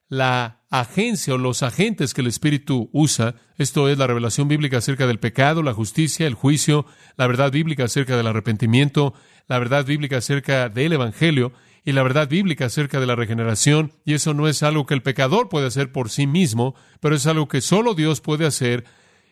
la 0.10 0.62
agencia 0.70 1.34
o 1.34 1.38
los 1.38 1.64
agentes 1.64 2.14
que 2.14 2.20
el 2.20 2.28
Espíritu 2.28 2.90
usa, 2.92 3.36
esto 3.58 3.88
es 3.88 3.98
la 3.98 4.08
revelación 4.08 4.50
bíblica 4.50 4.80
acerca 4.80 5.08
del 5.08 5.20
pecado, 5.20 5.64
la 5.64 5.74
justicia, 5.74 6.28
el 6.28 6.34
juicio, 6.34 6.86
la 7.16 7.28
verdad 7.28 7.52
bíblica 7.52 7.86
acerca 7.86 8.18
del 8.18 8.28
arrepentimiento, 8.28 9.14
la 9.48 9.58
verdad 9.58 9.86
bíblica 9.86 10.18
acerca 10.18 10.68
del 10.68 10.94
Evangelio 10.94 11.54
y 11.86 11.94
la 11.94 12.04
verdad 12.04 12.28
bíblica 12.28 12.66
acerca 12.66 13.00
de 13.00 13.08
la 13.08 13.16
regeneración, 13.16 13.94
y 14.06 14.14
eso 14.14 14.34
no 14.34 14.48
es 14.48 14.64
algo 14.64 14.86
que 14.86 14.94
el 14.94 15.02
pecador 15.02 15.50
puede 15.50 15.68
hacer 15.68 15.92
por 15.92 16.10
sí 16.10 16.28
mismo, 16.28 16.76
pero 17.00 17.16
es 17.16 17.26
algo 17.26 17.48
que 17.48 17.62
solo 17.62 17.96
Dios 17.96 18.22
puede 18.22 18.46
hacer, 18.46 18.84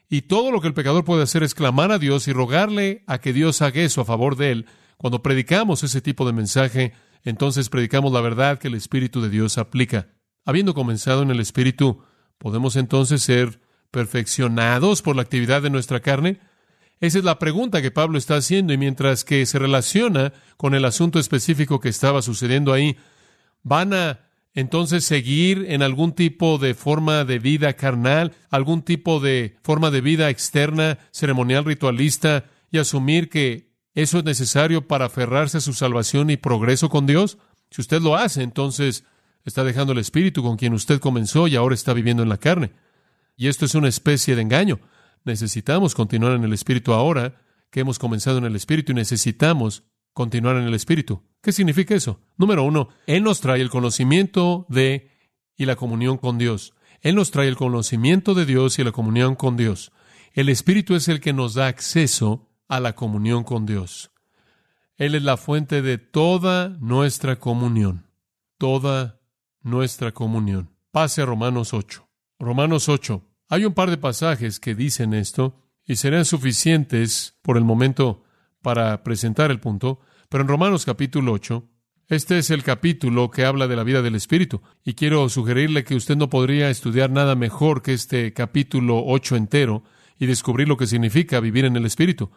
y 0.10 0.24
todo 0.24 0.52
lo 0.52 0.60
que 0.60 0.68
el 0.68 0.74
pecador 0.74 1.04
puede 1.04 1.24
hacer 1.24 1.44
es 1.44 1.54
clamar 1.54 1.92
a 1.92 2.00
Dios 2.00 2.28
y 2.28 2.34
rogarle 2.34 3.04
a 3.06 3.20
que 3.20 3.34
Dios 3.34 3.62
haga 3.62 3.82
eso 3.82 4.02
a 4.02 4.06
favor 4.06 4.36
de 4.36 4.52
él. 4.52 4.66
Cuando 5.00 5.24
predicamos 5.24 5.82
ese 5.84 6.02
tipo 6.02 6.28
de 6.28 6.34
mensaje, 6.34 6.92
entonces 7.24 7.70
predicamos 7.70 8.12
la 8.12 8.20
verdad 8.20 8.60
que 8.60 8.68
el 8.68 8.76
Espíritu 8.76 9.22
de 9.22 9.30
Dios 9.30 9.58
aplica. 9.58 10.10
Habiendo 10.44 10.74
comenzado 10.74 11.22
en 11.22 11.32
el 11.32 11.40
Espíritu, 11.40 12.04
¿podemos 12.38 12.76
entonces 12.76 13.24
ser 13.24 13.62
perfeccionados 13.92 15.02
por 15.02 15.16
la 15.16 15.22
actividad 15.22 15.62
de 15.62 15.70
nuestra 15.70 16.02
carne? 16.02 16.42
Esa 17.00 17.18
es 17.18 17.24
la 17.24 17.40
pregunta 17.40 17.82
que 17.82 17.92
Pablo 17.92 18.18
está 18.18 18.36
haciendo 18.36 18.74
y 18.74 18.78
mientras 18.78 19.24
que 19.24 19.46
se 19.46 19.58
relaciona 19.58 20.34
con 20.58 20.76
el 20.76 20.84
asunto 20.84 21.18
específico 21.18 21.80
que 21.80 21.88
estaba 21.88 22.22
sucediendo 22.22 22.74
ahí, 22.74 22.98
van 23.64 23.94
a 23.94 24.20
entonces 24.54 25.06
seguir 25.06 25.66
en 25.70 25.82
algún 25.82 26.12
tipo 26.12 26.58
de 26.58 26.74
forma 26.74 27.24
de 27.24 27.40
vida 27.40 27.72
carnal, 27.72 28.34
algún 28.50 28.82
tipo 28.82 29.22
de 29.22 29.56
forma 29.64 29.92
de 29.92 30.02
vida 30.02 30.30
externa, 30.30 31.00
ceremonial, 31.12 31.64
ritualista, 31.64 32.44
y 32.70 32.80
asumir 32.80 33.30
que 33.30 33.69
eso 34.02 34.20
es 34.20 34.24
necesario 34.24 34.88
para 34.88 35.06
aferrarse 35.06 35.58
a 35.58 35.62
su 35.62 35.74
salvación 35.74 36.30
y 36.30 36.38
progreso 36.38 36.90
con 36.90 37.06
Dios. 37.06 37.38
Si 37.72 37.82
usted 37.82 38.02
lo 38.02 38.16
hace, 38.16 38.44
entonces 38.44 39.04
Está 39.46 39.64
dejando 39.64 39.94
el 39.94 40.00
espíritu 40.00 40.44
con 40.44 40.58
quien 40.58 40.74
usted 40.74 41.00
comenzó 41.00 41.48
y 41.48 41.56
ahora 41.56 41.76
está 41.76 41.94
viviendo 41.94 42.24
en 42.24 42.30
la 42.30 42.38
carne. 42.38 42.72
Y 43.38 43.48
esto 43.48 43.66
es 43.66 43.76
una 43.76 43.88
especie 43.88 44.36
de 44.36 44.42
engaño. 44.42 44.80
Necesitamos 45.24 45.96
continuar 45.96 46.34
en 46.34 46.44
el 46.44 46.54
espíritu 46.54 46.94
ahora 46.94 47.42
que 47.72 47.80
hemos 47.80 48.00
comenzado 48.00 48.38
en 48.38 48.46
el 48.46 48.56
espíritu 48.56 48.92
y 48.92 48.96
necesitamos 48.96 49.84
continuar 50.14 50.58
en 50.58 50.64
el 50.64 50.74
espíritu. 50.74 51.24
¿Qué 51.42 51.52
significa 51.52 51.96
eso? 51.96 52.20
Número 52.38 52.64
uno, 52.64 52.90
Él 53.06 53.24
nos 53.24 53.40
trae 53.42 53.62
el 53.62 53.70
conocimiento 53.70 54.66
de 54.70 55.12
y 55.56 55.66
la 55.66 55.76
comunión 55.76 56.18
con 56.18 56.38
Dios. 56.38 56.74
Él 57.02 57.16
nos 57.16 57.32
trae 57.32 57.48
el 57.48 57.56
conocimiento 57.56 58.34
de 58.34 58.46
Dios 58.46 58.78
y 58.80 58.84
la 58.84 58.92
comunión 58.92 59.36
con 59.36 59.56
Dios. 59.56 59.92
El 60.34 60.50
Espíritu 60.50 60.96
es 60.96 61.08
el 61.08 61.22
que 61.22 61.34
nos 61.34 61.54
da 61.54 61.68
acceso 61.68 62.49
a 62.70 62.80
la 62.80 62.94
comunión 62.94 63.44
con 63.44 63.66
Dios. 63.66 64.12
Él 64.96 65.16
es 65.16 65.24
la 65.24 65.38
fuente 65.38 65.82
de 65.82 65.98
toda 65.98 66.70
nuestra 66.80 67.40
comunión. 67.40 68.08
Toda 68.58 69.20
nuestra 69.62 70.14
comunión. 70.14 70.70
Pase 70.92 71.22
a 71.22 71.26
Romanos 71.26 71.74
8. 71.74 72.08
Romanos 72.40 72.88
8. 72.88 73.26
Hay 73.50 73.66
un 73.66 73.74
par 73.74 73.90
de 73.90 73.98
pasajes 73.98 74.60
que 74.60 74.76
dicen 74.76 75.14
esto 75.14 75.56
y 75.86 75.96
serán 75.96 76.26
suficientes 76.26 77.38
por 77.42 77.58
el 77.58 77.64
momento 77.64 78.24
para 78.62 79.04
presentar 79.04 79.52
el 79.52 79.60
punto, 79.60 80.00
pero 80.30 80.44
en 80.44 80.48
Romanos 80.48 80.86
capítulo 80.86 81.34
8, 81.34 81.68
este 82.10 82.38
es 82.38 82.50
el 82.52 82.64
capítulo 82.64 83.32
que 83.32 83.46
habla 83.46 83.68
de 83.68 83.76
la 83.76 83.84
vida 83.84 84.02
del 84.02 84.16
Espíritu, 84.16 84.62
y 84.84 84.94
quiero 84.94 85.30
sugerirle 85.30 85.84
que 85.84 85.96
usted 85.96 86.16
no 86.16 86.30
podría 86.30 86.70
estudiar 86.70 87.10
nada 87.10 87.36
mejor 87.36 87.82
que 87.82 87.94
este 87.94 88.34
capítulo 88.34 89.04
8 89.06 89.36
entero 89.36 89.84
y 90.20 90.26
descubrir 90.26 90.68
lo 90.68 90.78
que 90.78 90.88
significa 90.88 91.40
vivir 91.40 91.66
en 91.66 91.76
el 91.76 91.86
Espíritu. 91.86 92.30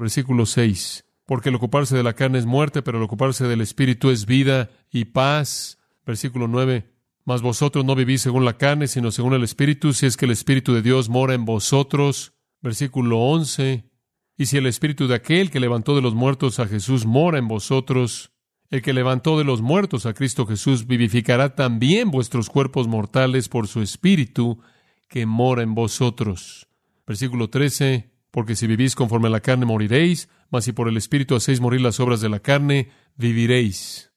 Versículo 0.00 0.46
6. 0.46 1.04
Porque 1.26 1.50
el 1.50 1.54
ocuparse 1.54 1.94
de 1.94 2.02
la 2.02 2.14
carne 2.14 2.38
es 2.38 2.46
muerte, 2.46 2.80
pero 2.80 2.96
el 2.96 3.04
ocuparse 3.04 3.46
del 3.46 3.60
Espíritu 3.60 4.08
es 4.08 4.24
vida 4.24 4.70
y 4.90 5.04
paz. 5.04 5.78
Versículo 6.06 6.48
9. 6.48 6.90
Mas 7.26 7.42
vosotros 7.42 7.84
no 7.84 7.94
vivís 7.94 8.22
según 8.22 8.46
la 8.46 8.56
carne, 8.56 8.88
sino 8.88 9.10
según 9.12 9.34
el 9.34 9.44
Espíritu, 9.44 9.92
si 9.92 10.06
es 10.06 10.16
que 10.16 10.24
el 10.24 10.30
Espíritu 10.30 10.72
de 10.72 10.80
Dios 10.80 11.10
mora 11.10 11.34
en 11.34 11.44
vosotros. 11.44 12.32
Versículo 12.62 13.18
11. 13.18 13.84
Y 14.38 14.46
si 14.46 14.56
el 14.56 14.66
Espíritu 14.66 15.06
de 15.06 15.16
aquel 15.16 15.50
que 15.50 15.60
levantó 15.60 15.94
de 15.94 16.00
los 16.00 16.14
muertos 16.14 16.58
a 16.60 16.66
Jesús 16.66 17.04
mora 17.04 17.38
en 17.38 17.46
vosotros, 17.46 18.32
el 18.70 18.80
que 18.80 18.94
levantó 18.94 19.36
de 19.36 19.44
los 19.44 19.60
muertos 19.60 20.06
a 20.06 20.14
Cristo 20.14 20.46
Jesús 20.46 20.86
vivificará 20.86 21.54
también 21.54 22.10
vuestros 22.10 22.48
cuerpos 22.48 22.88
mortales 22.88 23.50
por 23.50 23.68
su 23.68 23.82
Espíritu 23.82 24.62
que 25.08 25.26
mora 25.26 25.62
en 25.62 25.74
vosotros. 25.74 26.68
Versículo 27.06 27.50
13. 27.50 28.10
Porque 28.30 28.56
si 28.56 28.66
vivís 28.66 28.94
conforme 28.94 29.28
a 29.28 29.30
la 29.30 29.40
carne 29.40 29.66
moriréis, 29.66 30.28
mas 30.50 30.64
si 30.64 30.72
por 30.72 30.88
el 30.88 30.96
Espíritu 30.96 31.34
hacéis 31.34 31.60
morir 31.60 31.80
las 31.80 32.00
obras 32.00 32.20
de 32.20 32.28
la 32.28 32.40
carne, 32.40 32.90
viviréis. 33.16 34.12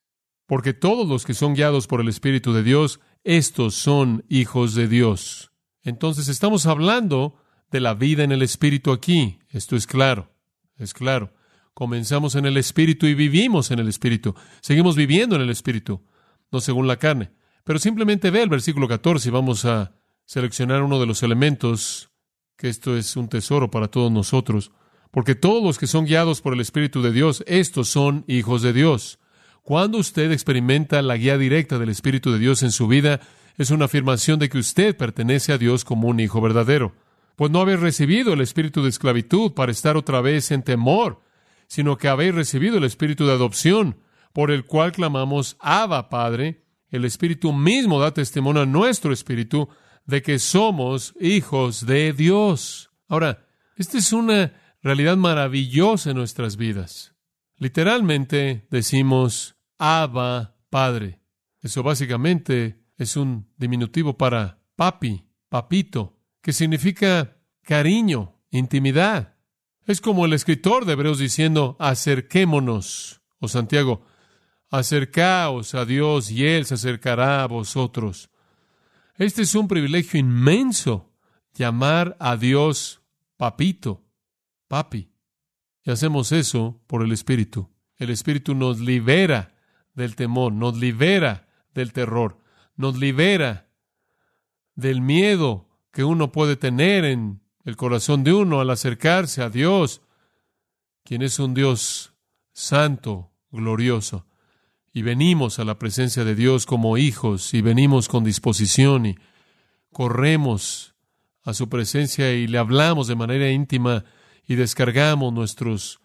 Porque 0.45 0.73
todos 0.73 1.07
los 1.07 1.25
que 1.25 1.33
son 1.33 1.55
guiados 1.55 1.87
por 1.87 2.01
el 2.01 2.09
Espíritu 2.09 2.53
de 2.53 2.63
Dios, 2.63 2.99
estos 3.23 3.75
son 3.75 4.25
hijos 4.29 4.75
de 4.75 4.87
Dios. 4.87 5.51
Entonces 5.81 6.27
estamos 6.27 6.65
hablando 6.65 7.35
de 7.71 7.79
la 7.79 7.93
vida 7.93 8.23
en 8.23 8.31
el 8.31 8.41
Espíritu 8.41 8.91
aquí. 8.91 9.39
Esto 9.49 9.75
es 9.75 9.87
claro, 9.87 10.31
es 10.77 10.93
claro. 10.93 11.33
Comenzamos 11.73 12.35
en 12.35 12.45
el 12.45 12.57
Espíritu 12.57 13.07
y 13.07 13.15
vivimos 13.15 13.71
en 13.71 13.79
el 13.79 13.87
Espíritu. 13.87 14.35
Seguimos 14.61 14.95
viviendo 14.95 15.35
en 15.35 15.41
el 15.41 15.49
Espíritu, 15.49 16.05
no 16.51 16.61
según 16.61 16.87
la 16.87 16.97
carne. 16.97 17.31
Pero 17.63 17.79
simplemente 17.79 18.29
ve 18.29 18.43
el 18.43 18.49
versículo 18.49 18.87
14 18.87 19.29
y 19.29 19.31
vamos 19.31 19.65
a 19.65 19.95
seleccionar 20.25 20.83
uno 20.83 20.99
de 20.99 21.07
los 21.07 21.23
elementos, 21.23 22.11
que 22.57 22.69
esto 22.69 22.95
es 22.97 23.15
un 23.15 23.27
tesoro 23.29 23.69
para 23.69 23.87
todos 23.87 24.11
nosotros. 24.11 24.71
Porque 25.11 25.35
todos 25.35 25.63
los 25.63 25.77
que 25.77 25.87
son 25.87 26.05
guiados 26.05 26.41
por 26.41 26.53
el 26.53 26.59
Espíritu 26.59 27.01
de 27.01 27.11
Dios, 27.11 27.43
estos 27.47 27.89
son 27.89 28.23
hijos 28.27 28.61
de 28.61 28.73
Dios. 28.73 29.19
Cuando 29.61 29.97
usted 29.97 30.31
experimenta 30.31 31.01
la 31.01 31.17
guía 31.17 31.37
directa 31.37 31.77
del 31.77 31.89
Espíritu 31.89 32.31
de 32.31 32.39
Dios 32.39 32.63
en 32.63 32.71
su 32.71 32.87
vida, 32.87 33.21
es 33.57 33.69
una 33.69 33.85
afirmación 33.85 34.39
de 34.39 34.49
que 34.49 34.57
usted 34.57 34.97
pertenece 34.97 35.53
a 35.53 35.57
Dios 35.57 35.85
como 35.85 36.07
un 36.07 36.19
hijo 36.19 36.41
verdadero 36.41 36.93
pues 37.35 37.51
no 37.51 37.61
habéis 37.61 37.79
recibido 37.79 38.33
el 38.33 38.41
espíritu 38.41 38.83
de 38.83 38.89
esclavitud 38.89 39.53
para 39.53 39.71
estar 39.71 39.97
otra 39.97 40.21
vez 40.21 40.51
en 40.51 40.63
temor, 40.63 41.21
sino 41.67 41.97
que 41.97 42.07
habéis 42.07 42.35
recibido 42.35 42.77
el 42.77 42.83
espíritu 42.83 43.25
de 43.25 43.33
adopción, 43.33 43.97
por 44.33 44.51
el 44.51 44.65
cual 44.65 44.91
clamamos, 44.91 45.57
Abba, 45.59 46.09
Padre. 46.09 46.63
El 46.89 47.05
espíritu 47.05 47.51
mismo 47.51 47.99
da 47.99 48.13
testimonio 48.13 48.61
a 48.61 48.67
nuestro 48.67 49.11
espíritu 49.13 49.67
de 50.05 50.21
que 50.21 50.39
somos 50.39 51.13
hijos 51.19 51.85
de 51.85 52.13
Dios. 52.13 52.91
Ahora, 53.07 53.45
esta 53.75 53.97
es 53.97 54.13
una 54.13 54.53
realidad 54.81 55.17
maravillosa 55.17 56.11
en 56.11 56.17
nuestras 56.17 56.57
vidas. 56.57 57.15
Literalmente 57.57 58.67
decimos, 58.69 59.55
Abba, 59.77 60.57
Padre. 60.69 61.21
Eso 61.61 61.83
básicamente 61.83 62.83
es 62.97 63.15
un 63.15 63.49
diminutivo 63.57 64.17
para 64.17 64.59
papi, 64.75 65.25
papito 65.49 66.19
que 66.41 66.51
significa 66.51 67.37
cariño, 67.63 68.41
intimidad. 68.51 69.37
Es 69.85 70.01
como 70.01 70.25
el 70.25 70.33
escritor 70.33 70.85
de 70.85 70.93
Hebreos 70.93 71.19
diciendo, 71.19 71.77
acerquémonos, 71.79 73.21
o 73.39 73.47
Santiago, 73.47 74.05
acercaos 74.69 75.75
a 75.75 75.85
Dios 75.85 76.31
y 76.31 76.45
Él 76.45 76.65
se 76.65 76.73
acercará 76.73 77.43
a 77.43 77.47
vosotros. 77.47 78.29
Este 79.17 79.43
es 79.43 79.53
un 79.53 79.67
privilegio 79.67 80.19
inmenso, 80.19 81.11
llamar 81.53 82.17
a 82.19 82.35
Dios 82.35 83.01
papito, 83.37 84.03
papi. 84.67 85.11
Y 85.83 85.91
hacemos 85.91 86.31
eso 86.31 86.81
por 86.87 87.03
el 87.03 87.11
Espíritu. 87.11 87.69
El 87.97 88.09
Espíritu 88.09 88.55
nos 88.55 88.79
libera 88.79 89.55
del 89.93 90.15
temor, 90.15 90.51
nos 90.51 90.77
libera 90.77 91.47
del 91.73 91.93
terror, 91.93 92.39
nos 92.75 92.97
libera 92.97 93.69
del 94.75 95.01
miedo 95.01 95.69
que 95.91 96.03
uno 96.03 96.31
puede 96.31 96.55
tener 96.55 97.05
en 97.05 97.41
el 97.65 97.75
corazón 97.75 98.23
de 98.23 98.33
uno 98.33 98.61
al 98.61 98.71
acercarse 98.71 99.43
a 99.43 99.49
Dios, 99.49 100.01
quien 101.03 101.21
es 101.21 101.37
un 101.37 101.53
Dios 101.53 102.15
santo, 102.51 103.31
glorioso. 103.51 104.25
Y 104.93 105.01
venimos 105.01 105.57
a 105.57 105.65
la 105.65 105.79
presencia 105.79 106.23
de 106.23 106.35
Dios 106.35 106.65
como 106.65 106.97
hijos 106.97 107.53
y 107.53 107.61
venimos 107.61 108.07
con 108.07 108.23
disposición 108.23 109.07
y 109.07 109.15
corremos 109.91 110.95
a 111.43 111.53
su 111.53 111.67
presencia 111.67 112.31
y 112.31 112.47
le 112.47 112.59
hablamos 112.59 113.07
de 113.07 113.15
manera 113.15 113.49
íntima 113.49 114.05
y 114.47 114.55
descargamos 114.55 115.33
nuestros 115.33 115.99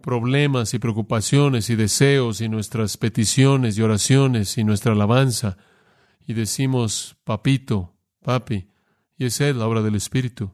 problemas 0.00 0.72
y 0.72 0.78
preocupaciones 0.78 1.68
y 1.68 1.76
deseos 1.76 2.40
y 2.40 2.48
nuestras 2.48 2.96
peticiones 2.96 3.76
y 3.76 3.82
oraciones 3.82 4.56
y 4.56 4.64
nuestra 4.64 4.92
alabanza 4.92 5.56
y 6.28 6.34
decimos, 6.34 7.16
papito, 7.24 7.96
papi, 8.22 8.68
y 9.16 9.24
esa 9.24 9.48
es 9.48 9.56
la 9.56 9.66
obra 9.66 9.82
del 9.82 9.94
Espíritu. 9.94 10.52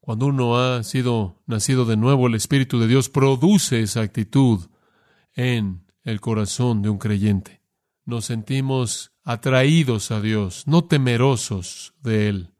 Cuando 0.00 0.26
uno 0.26 0.58
ha 0.58 0.82
sido 0.82 1.42
nacido 1.46 1.84
de 1.84 1.96
nuevo, 1.96 2.26
el 2.26 2.34
Espíritu 2.34 2.80
de 2.80 2.88
Dios 2.88 3.08
produce 3.08 3.82
esa 3.82 4.00
actitud 4.00 4.66
en 5.34 5.84
el 6.04 6.20
corazón 6.20 6.82
de 6.82 6.88
un 6.88 6.98
creyente. 6.98 7.62
Nos 8.04 8.24
sentimos 8.26 9.12
atraídos 9.24 10.10
a 10.10 10.20
Dios, 10.20 10.66
no 10.66 10.84
temerosos 10.84 11.94
de 12.02 12.28
Él. 12.28 12.54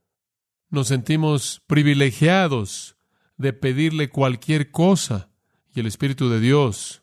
Nos 0.71 0.89
sentimos 0.89 1.63
privilegiados 1.67 2.97
de 3.37 3.53
pedirle 3.53 4.09
cualquier 4.09 4.71
cosa 4.71 5.29
y 5.75 5.81
el 5.81 5.87
Espíritu 5.87 6.29
de 6.29 6.41
Dios 6.41 7.03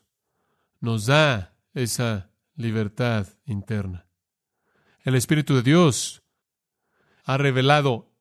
nos 0.80 1.06
da 1.06 1.56
esa 1.74 2.30
libertad 2.56 3.28
interna. 3.44 4.06
El 5.02 5.14
Espíritu 5.14 5.54
de 5.54 5.62
Dios 5.62 6.22
ha 7.24 7.36
revelado 7.36 8.12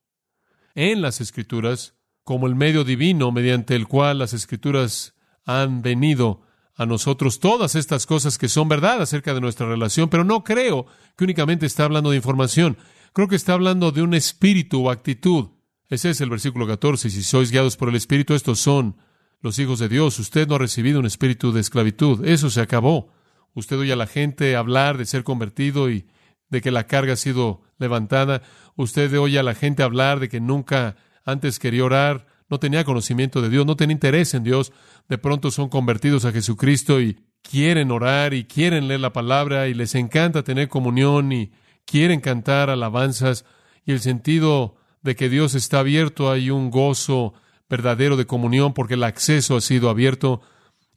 en 0.76 1.02
las 1.02 1.22
Escrituras 1.22 1.96
como 2.24 2.48
el 2.48 2.56
medio 2.56 2.84
divino 2.84 3.32
mediante 3.32 3.76
el 3.76 3.88
cual 3.88 4.20
las 4.20 4.34
Escrituras 4.34 5.16
han 5.46 5.82
venido 5.82 6.42
a 6.80 6.86
nosotros 6.86 7.42
todas 7.42 7.76
estas 7.76 8.06
cosas 8.06 8.38
que 8.38 8.48
son 8.48 8.70
verdad 8.70 9.02
acerca 9.02 9.34
de 9.34 9.42
nuestra 9.42 9.68
relación, 9.68 10.08
pero 10.08 10.24
no 10.24 10.46
creo 10.46 10.86
que 11.18 11.26
únicamente 11.26 11.66
está 11.66 11.84
hablando 11.84 12.10
de 12.10 12.16
información, 12.16 12.78
creo 13.12 13.28
que 13.28 13.36
está 13.36 13.52
hablando 13.52 13.92
de 13.92 14.02
un 14.02 14.14
espíritu 14.14 14.88
o 14.88 14.90
actitud. 14.90 15.50
Ese 15.90 16.12
es 16.12 16.22
el 16.22 16.30
versículo 16.30 16.66
14, 16.66 17.10
si 17.10 17.22
sois 17.22 17.52
guiados 17.52 17.76
por 17.76 17.90
el 17.90 17.96
Espíritu, 17.96 18.34
estos 18.34 18.60
son 18.60 18.96
los 19.42 19.60
hijos 19.60 19.80
de 19.80 19.90
Dios. 19.90 20.20
Usted 20.20 20.48
no 20.48 20.56
ha 20.56 20.60
recibido 20.60 21.02
un 21.02 21.06
espíritu 21.06 21.52
de 21.52 21.60
esclavitud, 21.60 22.26
eso 22.26 22.50
se 22.50 22.62
acabó. 22.62 23.12
Usted 23.54 23.78
oye 23.78 23.92
a 23.92 23.98
la 23.98 24.08
gente 24.08 24.56
hablar 24.56 24.98
de 24.98 25.06
ser 25.06 25.26
convertido 25.26 25.92
y 25.92 26.08
de 26.48 26.62
que 26.62 26.72
la 26.72 26.86
carga 26.86 27.14
ha 27.14 27.18
sido 27.18 27.62
levantada. 27.78 28.42
Usted 28.78 29.20
oye 29.20 29.38
a 29.38 29.44
la 29.44 29.54
gente 29.54 29.84
hablar 29.84 30.22
de 30.22 30.30
que 30.30 30.40
nunca 30.40 30.96
antes 31.26 31.60
quería 31.60 31.84
orar, 31.84 32.28
no 32.50 32.60
tenía 32.60 32.84
conocimiento 32.84 33.42
de 33.42 33.50
Dios, 33.50 33.66
no 33.66 33.76
tenía 33.76 33.94
interés 33.94 34.34
en 34.34 34.44
Dios. 34.44 34.72
De 35.08 35.18
pronto 35.18 35.52
son 35.52 35.70
convertidos 35.70 36.26
a 36.26 36.32
Jesucristo 36.32 37.00
y 37.00 37.20
quieren 37.42 37.92
orar 37.92 38.34
y 38.34 38.46
quieren 38.46 38.88
leer 38.88 39.00
la 39.00 39.14
palabra 39.14 39.68
y 39.68 39.74
les 39.74 39.96
encanta 39.96 40.44
tener 40.44 40.68
comunión 40.68 41.32
y 41.32 41.52
quieren 41.86 42.22
cantar 42.22 42.70
alabanzas 42.70 43.46
y 43.86 43.92
el 43.92 44.02
sentido 44.02 44.76
de 45.02 45.16
que 45.16 45.30
Dios 45.30 45.56
está 45.56 45.80
abierto, 45.80 46.30
hay 46.32 46.50
un 46.50 46.70
gozo 46.70 47.34
verdadero 47.70 48.18
de 48.18 48.26
comunión 48.26 48.74
porque 48.74 48.96
el 48.96 49.04
acceso 49.04 49.56
ha 49.56 49.62
sido 49.62 49.90
abierto. 49.90 50.42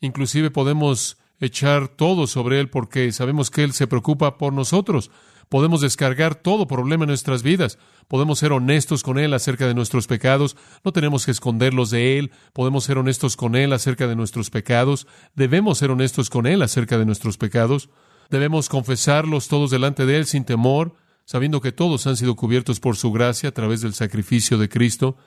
Inclusive 0.01 0.51
podemos 0.51 1.19
echar 1.41 1.89
todo 1.89 2.27
sobre 2.27 2.61
Él 2.61 2.69
porque 2.69 3.13
sabemos 3.13 3.51
que 3.51 3.65
Él 3.65 3.73
se 3.73 3.87
preocupa 3.87 4.39
por 4.39 4.53
nosotros. 4.53 5.11
Podemos 5.53 5.83
descargar 5.83 6.35
todo 6.35 6.67
problema 6.67 7.05
en 7.05 7.09
nuestras 7.09 7.43
vidas. 7.43 7.79
Podemos 8.09 8.39
ser 8.39 8.53
honestos 8.53 9.03
con 9.03 9.19
Él 9.19 9.35
acerca 9.35 9.67
de 9.67 9.75
nuestros 9.75 10.07
pecados. 10.07 10.57
No 10.83 10.93
tenemos 10.93 11.27
que 11.27 11.31
esconderlos 11.31 11.91
de 11.91 12.19
Él. 12.19 12.31
Podemos 12.55 12.85
ser 12.85 12.97
honestos 12.97 13.37
con 13.37 13.55
Él 13.55 13.75
acerca 13.75 14.07
de 14.07 14.17
nuestros 14.17 14.49
pecados. 14.49 15.07
Debemos 15.35 15.77
ser 15.77 15.91
honestos 15.91 16.31
con 16.31 16.47
Él 16.47 16.63
acerca 16.63 16.97
de 16.97 17.05
nuestros 17.05 17.37
pecados. 17.37 17.91
Debemos 18.31 18.71
confesarlos 18.71 19.49
todos 19.49 19.71
delante 19.71 20.07
de 20.07 20.17
Él 20.17 20.25
sin 20.25 20.47
temor. 20.47 20.95
sabiendo 21.27 21.61
que 21.61 21.71
todos 21.71 22.07
han 22.07 22.17
sido 22.17 22.35
cubiertos 22.35 22.81
por 22.81 22.97
su 22.97 23.13
gracia 23.13 23.51
a 23.51 23.53
través 23.53 23.83
del 23.83 23.93
sacrificio 23.93 24.57
de 24.57 24.71
Cristo. 24.71 25.19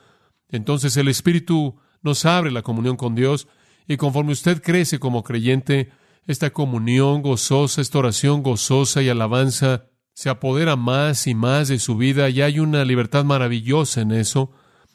Entonces 0.49 0.97
el 0.97 1.07
Espíritu 1.07 1.75
nos 2.01 2.25
abre 2.25 2.49
la 2.49 2.63
comunión 2.63 2.97
con 2.97 3.13
Dios 3.13 3.47
y 3.87 3.97
conforme 3.97 4.31
usted 4.31 4.63
crece 4.63 4.97
como 4.97 5.21
creyente, 5.21 5.91
esta 6.25 6.49
comunión 6.49 7.21
gozosa, 7.21 7.79
esta 7.79 7.99
oración 7.99 8.41
gozosa 8.41 9.03
y 9.03 9.09
alabanza 9.09 9.85
se 10.15 10.29
apodera 10.29 10.77
más 10.77 11.27
y 11.27 11.35
más 11.35 11.67
de 11.67 11.77
su 11.77 11.97
vida 11.97 12.29
y 12.29 12.41
hay 12.41 12.59
una 12.59 12.85
libertad 12.85 13.25
maravillosa 13.25 13.99
en 13.99 14.13
eso. 14.13 14.49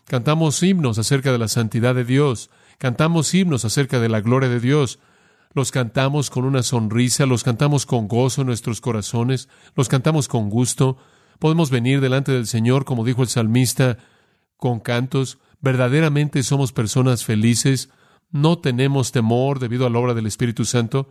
Cantamos 0.07 0.63
himnos 0.63 0.99
acerca 0.99 1.31
de 1.31 1.39
la 1.39 1.47
santidad 1.47 1.95
de 1.95 2.05
Dios, 2.05 2.51
cantamos 2.79 3.33
himnos 3.35 3.67
acerca 3.67 4.01
de 4.01 4.09
la 4.09 4.23
gloria 4.23 4.49
de 4.49 4.61
Dios, 4.61 4.99
los 5.53 5.73
cantamos 5.73 6.31
con 6.31 6.47
una 6.47 6.63
sonrisa, 6.63 7.27
los 7.27 7.45
cantamos 7.45 7.85
con 7.85 8.09
gozo 8.09 8.41
en 8.41 8.47
nuestros 8.47 8.81
corazones, 8.81 9.49
los 9.77 9.89
cantamos 9.89 10.27
con 10.27 10.49
gusto. 10.49 10.97
Podemos 11.39 11.71
venir 11.71 12.01
delante 12.01 12.33
del 12.33 12.47
Señor, 12.47 12.87
como 12.87 13.05
dijo 13.05 13.23
el 13.23 13.29
salmista, 13.29 13.99
con 14.57 14.81
cantos. 14.81 15.39
Verdaderamente 15.61 16.43
somos 16.43 16.73
personas 16.73 17.25
felices, 17.25 17.91
no 18.31 18.59
tenemos 18.59 19.13
temor 19.13 19.59
debido 19.59 19.87
a 19.87 19.91
la 19.91 19.99
obra 19.99 20.15
del 20.15 20.27
Espíritu 20.27 20.65
Santo. 20.65 21.11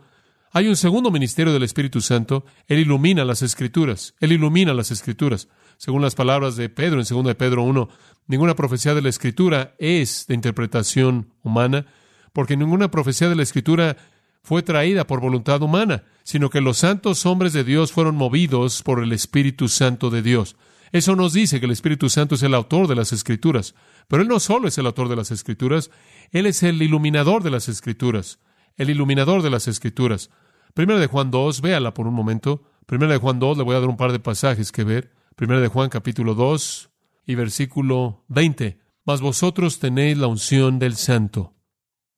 Hay 0.52 0.66
un 0.66 0.74
segundo 0.74 1.12
ministerio 1.12 1.52
del 1.52 1.62
Espíritu 1.62 2.00
Santo. 2.00 2.44
Él 2.66 2.80
ilumina 2.80 3.24
las 3.24 3.40
Escrituras. 3.40 4.14
Él 4.18 4.32
ilumina 4.32 4.74
las 4.74 4.90
Escrituras. 4.90 5.46
Según 5.76 6.02
las 6.02 6.16
palabras 6.16 6.56
de 6.56 6.68
Pedro 6.68 7.00
en 7.00 7.06
2 7.08 7.24
de 7.24 7.34
Pedro 7.36 7.62
1, 7.62 7.88
ninguna 8.26 8.56
profecía 8.56 8.92
de 8.92 9.00
la 9.00 9.10
Escritura 9.10 9.74
es 9.78 10.26
de 10.26 10.34
interpretación 10.34 11.32
humana, 11.44 11.86
porque 12.32 12.56
ninguna 12.56 12.90
profecía 12.90 13.28
de 13.28 13.36
la 13.36 13.44
Escritura 13.44 13.96
fue 14.42 14.62
traída 14.64 15.06
por 15.06 15.20
voluntad 15.20 15.62
humana, 15.62 16.02
sino 16.24 16.50
que 16.50 16.60
los 16.60 16.78
santos 16.78 17.26
hombres 17.26 17.52
de 17.52 17.62
Dios 17.62 17.92
fueron 17.92 18.16
movidos 18.16 18.82
por 18.82 19.04
el 19.04 19.12
Espíritu 19.12 19.68
Santo 19.68 20.10
de 20.10 20.22
Dios. 20.22 20.56
Eso 20.90 21.14
nos 21.14 21.32
dice 21.32 21.60
que 21.60 21.66
el 21.66 21.72
Espíritu 21.72 22.08
Santo 22.08 22.34
es 22.34 22.42
el 22.42 22.54
autor 22.54 22.88
de 22.88 22.96
las 22.96 23.12
Escrituras. 23.12 23.76
Pero 24.08 24.22
Él 24.22 24.28
no 24.28 24.40
solo 24.40 24.66
es 24.66 24.76
el 24.78 24.86
autor 24.86 25.08
de 25.08 25.14
las 25.14 25.30
Escrituras, 25.30 25.92
Él 26.32 26.46
es 26.46 26.64
el 26.64 26.82
iluminador 26.82 27.44
de 27.44 27.50
las 27.50 27.68
Escrituras. 27.68 28.40
El 28.76 28.90
iluminador 28.90 29.42
de 29.42 29.50
las 29.50 29.68
Escrituras. 29.68 30.30
Primera 30.74 31.00
de 31.00 31.06
Juan 31.06 31.30
2, 31.30 31.60
véala 31.60 31.94
por 31.94 32.06
un 32.06 32.14
momento. 32.14 32.62
Primera 32.86 33.12
de 33.12 33.18
Juan 33.18 33.38
2, 33.38 33.58
le 33.58 33.64
voy 33.64 33.76
a 33.76 33.80
dar 33.80 33.88
un 33.88 33.96
par 33.96 34.12
de 34.12 34.20
pasajes 34.20 34.72
que 34.72 34.84
ver. 34.84 35.12
Primera 35.36 35.60
de 35.60 35.68
Juan 35.68 35.88
capítulo 35.88 36.34
2 36.34 36.90
y 37.26 37.34
versículo 37.34 38.24
20. 38.28 38.80
Mas 39.04 39.20
vosotros 39.20 39.78
tenéis 39.78 40.18
la 40.18 40.26
unción 40.26 40.78
del 40.78 40.96
Santo. 40.96 41.54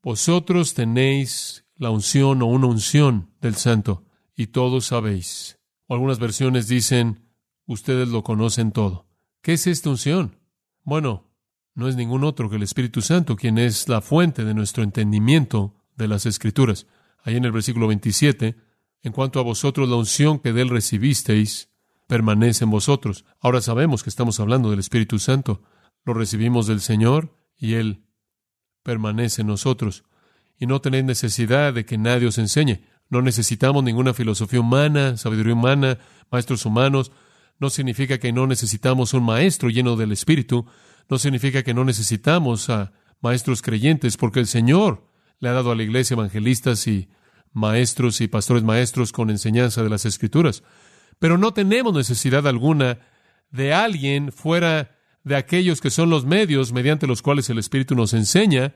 Vosotros 0.02 0.74
tenéis 0.74 1.64
la 1.76 1.90
unción 1.90 2.42
o 2.42 2.46
una 2.46 2.66
unción 2.66 3.30
del 3.40 3.54
Santo, 3.54 4.04
y 4.36 4.48
todos 4.48 4.86
sabéis. 4.86 5.58
O 5.86 5.94
algunas 5.94 6.18
versiones 6.18 6.68
dicen, 6.68 7.28
ustedes 7.66 8.08
lo 8.08 8.22
conocen 8.22 8.72
todo. 8.72 9.06
¿Qué 9.42 9.54
es 9.54 9.66
esta 9.66 9.90
unción? 9.90 10.38
Bueno, 10.82 11.30
no 11.74 11.88
es 11.88 11.96
ningún 11.96 12.24
otro 12.24 12.50
que 12.50 12.56
el 12.56 12.62
Espíritu 12.62 13.00
Santo, 13.00 13.36
quien 13.36 13.58
es 13.58 13.88
la 13.88 14.00
fuente 14.00 14.44
de 14.44 14.54
nuestro 14.54 14.82
entendimiento 14.82 15.74
de 15.96 16.08
las 16.08 16.26
Escrituras. 16.26 16.86
Ahí 17.24 17.36
en 17.36 17.44
el 17.44 17.52
versículo 17.52 17.88
27, 17.88 18.56
en 19.02 19.12
cuanto 19.12 19.40
a 19.40 19.42
vosotros, 19.42 19.88
la 19.88 19.96
unción 19.96 20.38
que 20.38 20.52
de 20.52 20.62
él 20.62 20.68
recibisteis 20.68 21.70
permanece 22.06 22.64
en 22.64 22.70
vosotros. 22.70 23.24
Ahora 23.40 23.60
sabemos 23.60 24.02
que 24.02 24.10
estamos 24.10 24.38
hablando 24.40 24.70
del 24.70 24.80
Espíritu 24.80 25.18
Santo. 25.18 25.62
Lo 26.04 26.14
recibimos 26.14 26.66
del 26.66 26.80
Señor 26.80 27.34
y 27.56 27.74
él 27.74 28.04
permanece 28.82 29.42
en 29.42 29.48
nosotros 29.48 30.04
y 30.58 30.66
no 30.66 30.80
tenéis 30.80 31.04
necesidad 31.04 31.74
de 31.74 31.84
que 31.84 31.98
nadie 31.98 32.28
os 32.28 32.38
enseñe. 32.38 32.84
No 33.08 33.20
necesitamos 33.20 33.82
ninguna 33.82 34.14
filosofía 34.14 34.60
humana, 34.60 35.16
sabiduría 35.16 35.54
humana, 35.54 35.98
maestros 36.30 36.64
humanos. 36.64 37.10
No 37.58 37.68
significa 37.68 38.18
que 38.18 38.32
no 38.32 38.46
necesitamos 38.46 39.12
un 39.12 39.24
maestro 39.24 39.70
lleno 39.70 39.96
del 39.96 40.12
Espíritu. 40.12 40.66
No 41.08 41.18
significa 41.18 41.62
que 41.62 41.74
no 41.74 41.84
necesitamos 41.84 42.70
a 42.70 42.92
maestros 43.20 43.60
creyentes, 43.60 44.16
porque 44.16 44.40
el 44.40 44.46
Señor 44.46 45.08
le 45.42 45.48
ha 45.48 45.52
dado 45.52 45.72
a 45.72 45.74
la 45.74 45.82
iglesia 45.82 46.14
evangelistas 46.14 46.86
y 46.86 47.08
maestros 47.52 48.20
y 48.20 48.28
pastores 48.28 48.62
maestros 48.62 49.10
con 49.10 49.28
enseñanza 49.28 49.82
de 49.82 49.90
las 49.90 50.06
Escrituras. 50.06 50.62
Pero 51.18 51.36
no 51.36 51.52
tenemos 51.52 51.92
necesidad 51.92 52.46
alguna 52.46 53.00
de 53.50 53.74
alguien 53.74 54.30
fuera 54.30 54.96
de 55.24 55.34
aquellos 55.34 55.80
que 55.80 55.90
son 55.90 56.10
los 56.10 56.24
medios 56.24 56.72
mediante 56.72 57.08
los 57.08 57.22
cuales 57.22 57.50
el 57.50 57.58
Espíritu 57.58 57.96
nos 57.96 58.14
enseña 58.14 58.74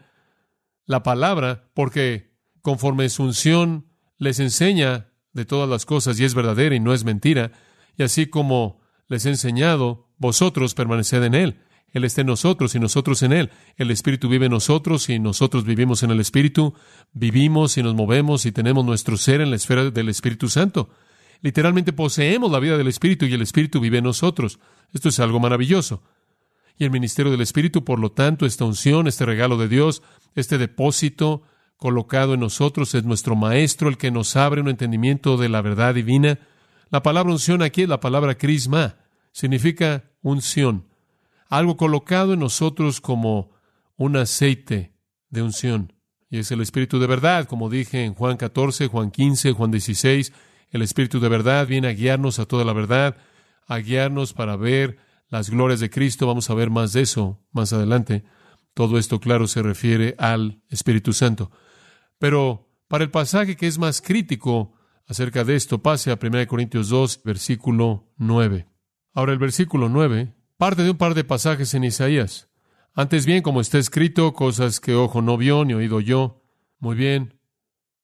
la 0.87 1.05
palabra, 1.05 1.71
porque 1.73 2.35
conforme 2.63 3.09
su 3.11 3.23
unción 3.23 3.87
les 4.19 4.41
enseña 4.41 5.13
de 5.33 5.45
todas 5.45 5.69
las 5.69 5.87
cosas 5.87 6.19
y 6.19 6.25
es 6.25 6.35
verdadera 6.35 6.75
y 6.75 6.81
no 6.81 6.93
es 6.93 7.05
mentira, 7.05 7.53
y 7.97 8.03
así 8.03 8.27
como 8.27 8.81
les 9.07 9.25
he 9.25 9.29
enseñado, 9.29 10.09
vosotros 10.19 10.75
permaneced 10.75 11.23
en 11.23 11.35
él. 11.37 11.63
Él 11.97 12.05
está 12.05 12.21
en 12.21 12.27
nosotros 12.27 12.75
y 12.75 12.79
nosotros 12.79 13.23
en 13.23 13.33
Él. 13.33 13.51
El 13.79 13.91
Espíritu 13.91 14.29
vive 14.29 14.45
en 14.45 14.53
nosotros 14.53 15.09
y 15.09 15.19
nosotros 15.19 15.65
vivimos 15.65 16.03
en 16.03 16.11
el 16.11 16.21
Espíritu. 16.21 16.75
Vivimos 17.15 17.79
y 17.79 17.83
nos 17.83 17.95
movemos 17.95 18.45
y 18.45 18.53
tenemos 18.53 18.85
nuestro 18.85 19.17
ser 19.17 19.41
en 19.41 19.49
la 19.49 19.57
esfera 19.57 19.91
del 19.91 20.11
Espíritu 20.11 20.51
Santo. 20.51 20.91
Literalmente 21.41 21.95
poseemos 21.95 22.53
la 22.53 22.59
vida 22.59 22.77
del 22.77 22.89
Espíritu 22.89 23.25
y 23.25 23.33
el 23.33 23.41
Espíritu 23.41 23.81
vive 23.81 23.97
en 23.97 24.05
nosotros. 24.05 24.59
Esto 24.93 25.09
es 25.09 25.19
algo 25.21 25.41
maravilloso. 25.41 26.03
Y 26.77 26.85
el 26.85 26.91
ministerio 26.91 27.33
del 27.33 27.41
Espíritu, 27.41 27.83
por 27.83 27.99
lo 27.99 28.13
tanto, 28.13 28.45
esta 28.45 28.67
unción, 28.67 29.07
este 29.07 29.25
regalo 29.25 29.57
de 29.57 29.69
Dios, 29.69 30.03
este 30.35 30.59
depósito 30.59 31.45
colocado 31.79 32.35
en 32.35 32.41
nosotros 32.41 32.95
es 32.95 33.05
nuestro 33.05 33.37
Maestro, 33.37 33.89
el 33.89 33.97
que 33.97 34.11
nos 34.11 34.37
abre 34.37 34.61
un 34.61 34.69
entendimiento 34.69 35.39
de 35.39 35.49
la 35.49 35.63
verdad 35.63 35.95
divina. 35.95 36.41
La 36.91 37.03
palabra 37.03 37.33
unción 37.33 37.63
aquí 37.63 37.85
es 37.85 37.89
la 37.89 38.01
palabra 38.01 38.37
crisma, 38.37 38.97
significa 39.33 40.05
unción, 40.21 40.85
algo 41.49 41.77
colocado 41.77 42.35
en 42.35 42.41
nosotros 42.41 43.01
como 43.01 43.51
un 43.97 44.17
aceite 44.17 44.95
de 45.31 45.43
unción. 45.43 45.93
Y 46.29 46.39
es 46.39 46.51
el 46.51 46.61
Espíritu 46.61 46.99
de 46.99 47.07
verdad, 47.07 47.47
como 47.47 47.71
dije 47.71 48.05
en 48.05 48.15
Juan 48.15 48.37
14, 48.37 48.89
Juan 48.89 49.11
15, 49.11 49.53
Juan 49.53 49.71
16. 49.71 50.33
El 50.71 50.83
Espíritu 50.83 51.21
de 51.21 51.29
verdad 51.29 51.67
viene 51.67 51.89
a 51.89 51.93
guiarnos 51.93 52.39
a 52.39 52.47
toda 52.47 52.65
la 52.65 52.73
verdad, 52.73 53.17
a 53.67 53.79
guiarnos 53.79 54.33
para 54.33 54.57
ver 54.57 54.99
las 55.29 55.51
glorias 55.51 55.81
de 55.81 55.91
Cristo. 55.91 56.27
Vamos 56.27 56.51
a 56.51 56.55
ver 56.55 56.71
más 56.71 56.93
de 56.93 57.03
eso 57.03 57.41
más 57.53 57.73
adelante. 57.73 58.25
Todo 58.75 58.99
esto, 58.99 59.21
claro, 59.21 59.47
se 59.47 59.63
refiere 59.63 60.15
al 60.19 60.63
Espíritu 60.69 61.13
Santo. 61.13 61.51
Pero 62.19 62.69
para 62.89 63.05
el 63.05 63.11
pasaje 63.11 63.57
que 63.57 63.67
es 63.67 63.79
más 63.79 64.03
crítico 64.03 64.75
acerca 65.07 65.45
de 65.45 65.55
esto, 65.55 65.83
pase 65.83 66.11
a 66.11 66.19
1 66.21 66.47
Corintios 66.47 66.89
2, 66.89 67.23
versículo 67.25 68.13
9. 68.17 68.67
Ahora 69.15 69.33
el 69.33 69.39
versículo 69.39 69.89
9 69.89 70.35
parte 70.57 70.83
de 70.83 70.91
un 70.91 70.97
par 70.97 71.15
de 71.15 71.25
pasajes 71.25 71.75
en 71.75 71.85
Isaías. 71.85 72.49
Antes 72.95 73.27
bien, 73.27 73.43
como 73.43 73.61
está 73.61 73.79
escrito, 73.79 74.33
cosas 74.33 74.81
que 74.81 74.95
ojo 74.95 75.23
no 75.23 75.37
vio 75.37 75.65
ni 75.65 75.75
oído 75.75 76.01
yo. 76.01 76.43
Muy 76.79 76.97
bien. 76.97 77.41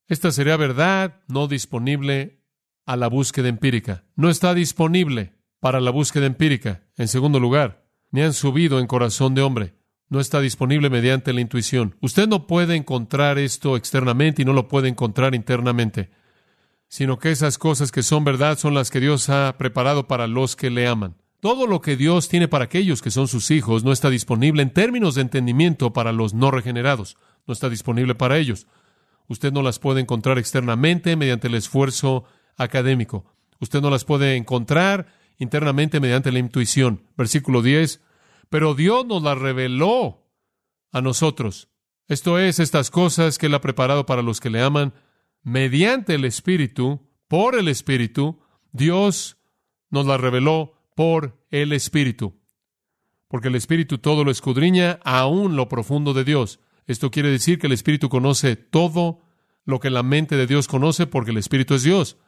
Esta 0.09 0.31
sería 0.31 0.57
verdad 0.57 1.23
no 1.29 1.49
disponible 1.49 2.43
a 2.85 2.97
la 2.97 3.09
búsqueda 3.09 3.49
empírica. 3.49 4.05
No 4.17 4.29
está 4.29 4.55
disponible 4.55 5.35
para 5.61 5.81
la 5.81 5.91
búsqueda 5.91 6.27
empírica. 6.27 6.83
En 6.97 7.09
segundo 7.09 7.41
lugar, 7.41 7.87
ni 8.11 8.21
han 8.21 8.35
subido 8.35 8.81
en 8.81 8.87
corazón 8.87 9.35
de 9.35 9.43
hombre 9.43 9.75
no 10.13 10.21
está 10.21 10.43
disponible 10.43 10.91
mediante 10.91 11.33
la 11.33 11.41
intuición. 11.41 11.97
Usted 12.03 12.29
no 12.29 12.47
puede 12.47 12.77
encontrar 12.77 13.39
esto 13.39 13.79
externamente 13.79 14.43
y 14.43 14.45
no 14.45 14.53
lo 14.53 14.69
puede 14.69 14.89
encontrar 14.89 15.35
internamente, 15.35 16.11
sino 16.87 17.19
que 17.19 17.31
esas 17.31 17.57
cosas 17.57 17.91
que 17.91 18.03
son 18.03 18.23
verdad 18.23 18.59
son 18.59 18.75
las 18.75 18.91
que 18.91 19.01
Dios 19.01 19.31
ha 19.31 19.57
preparado 19.57 20.09
para 20.09 20.27
los 20.27 20.55
que 20.55 20.69
le 20.69 20.87
aman. 20.87 21.17
Todo 21.43 21.67
lo 21.67 21.81
que 21.81 21.97
Dios 21.97 22.29
tiene 22.29 22.47
para 22.47 22.67
aquellos 22.67 23.03
que 23.03 23.11
son 23.11 23.27
sus 23.27 23.51
hijos 23.51 23.83
no 23.83 23.91
está 23.91 24.11
disponible 24.11 24.63
en 24.63 24.73
términos 24.73 25.17
de 25.17 25.23
entendimiento 25.23 25.93
para 25.93 26.13
los 26.13 26.35
no 26.35 26.53
regenerados. 26.53 27.17
No 27.49 27.53
está 27.53 27.69
disponible 27.69 28.15
para 28.15 28.39
ellos. 28.39 28.69
Usted 29.27 29.53
no 29.53 29.63
las 29.63 29.81
puede 29.81 30.01
encontrar 30.01 30.39
externamente 30.39 31.17
mediante 31.17 31.49
el 31.49 31.57
esfuerzo 31.57 32.23
académico. 32.57 33.25
Usted 33.59 33.81
no 33.81 33.91
las 33.91 34.05
puede 34.05 34.37
encontrar 34.37 35.09
internamente 35.37 35.99
mediante 35.99 36.31
la 36.31 36.39
intuición. 36.39 37.03
Versículo 37.17 37.61
10 37.61 38.01
pero 38.53 38.75
Dios 38.75 39.07
nos 39.07 39.23
la 39.23 39.35
reveló 39.35 40.29
a 40.91 41.01
nosotros. 41.01 41.71
Esto 42.07 42.39
es, 42.39 42.59
estas 42.59 42.91
cosas 42.91 43.39
que 43.39 43.47
Él 43.47 43.55
ha 43.55 43.63
preparado 43.63 44.05
para 44.05 44.21
los 44.21 44.41
que 44.41 44.51
le 44.51 44.61
aman, 44.61 44.93
mediante 45.43 46.17
el 46.17 46.27
Espíritu, 46.27 47.09
por 47.29 47.55
el 47.55 47.67
Espíritu, 47.69 48.43
Dios 48.71 49.39
nos 49.89 50.05
la 50.05 50.19
reveló 50.19 50.75
por 50.95 51.45
el 51.51 51.73
Espíritu. 51.73 52.41
Porque 53.29 53.49
el 53.49 53.55
Espíritu 53.55 53.99
todo 53.99 54.25
lo 54.25 54.31
escudriña, 54.31 54.99
aún 55.05 55.57
lo 55.57 55.69
profundo 55.69 56.13
de 56.15 56.25
Dios. 56.25 56.61
Esto 56.87 57.11
quiere 57.11 57.31
decir 57.31 57.59
que 57.59 57.67
el 57.67 57.73
Espíritu 57.73 58.09
conoce 58.09 58.57
todo 58.57 59.21
lo 59.65 59.81
que 59.81 59.91
la 59.91 60.03
mente 60.03 60.37
de 60.37 60.47
Dios 60.47 60.69
conoce, 60.69 61.07
porque 61.07 61.31
el 61.31 61.39
Espíritu 61.39 61.75
es 61.75 61.83
Dios. 61.83 62.19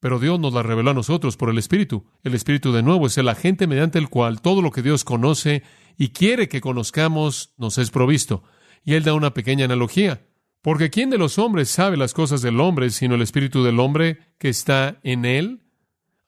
Pero 0.00 0.18
Dios 0.18 0.38
nos 0.38 0.52
la 0.52 0.62
reveló 0.62 0.90
a 0.90 0.94
nosotros 0.94 1.36
por 1.36 1.50
el 1.50 1.58
Espíritu. 1.58 2.04
El 2.22 2.34
Espíritu 2.34 2.72
de 2.72 2.82
nuevo 2.82 3.06
es 3.06 3.18
el 3.18 3.28
agente 3.28 3.66
mediante 3.66 3.98
el 3.98 4.08
cual 4.08 4.42
todo 4.42 4.62
lo 4.62 4.70
que 4.70 4.82
Dios 4.82 5.04
conoce 5.04 5.62
y 5.96 6.10
quiere 6.10 6.48
que 6.48 6.60
conozcamos 6.60 7.54
nos 7.56 7.78
es 7.78 7.90
provisto. 7.90 8.44
Y 8.84 8.94
él 8.94 9.04
da 9.04 9.14
una 9.14 9.34
pequeña 9.34 9.64
analogía. 9.64 10.26
Porque 10.62 10.90
¿quién 10.90 11.10
de 11.10 11.18
los 11.18 11.38
hombres 11.38 11.70
sabe 11.70 11.96
las 11.96 12.12
cosas 12.12 12.42
del 12.42 12.60
hombre 12.60 12.90
sino 12.90 13.14
el 13.14 13.22
Espíritu 13.22 13.64
del 13.64 13.80
hombre 13.80 14.18
que 14.38 14.48
está 14.48 15.00
en 15.02 15.24
él? 15.24 15.65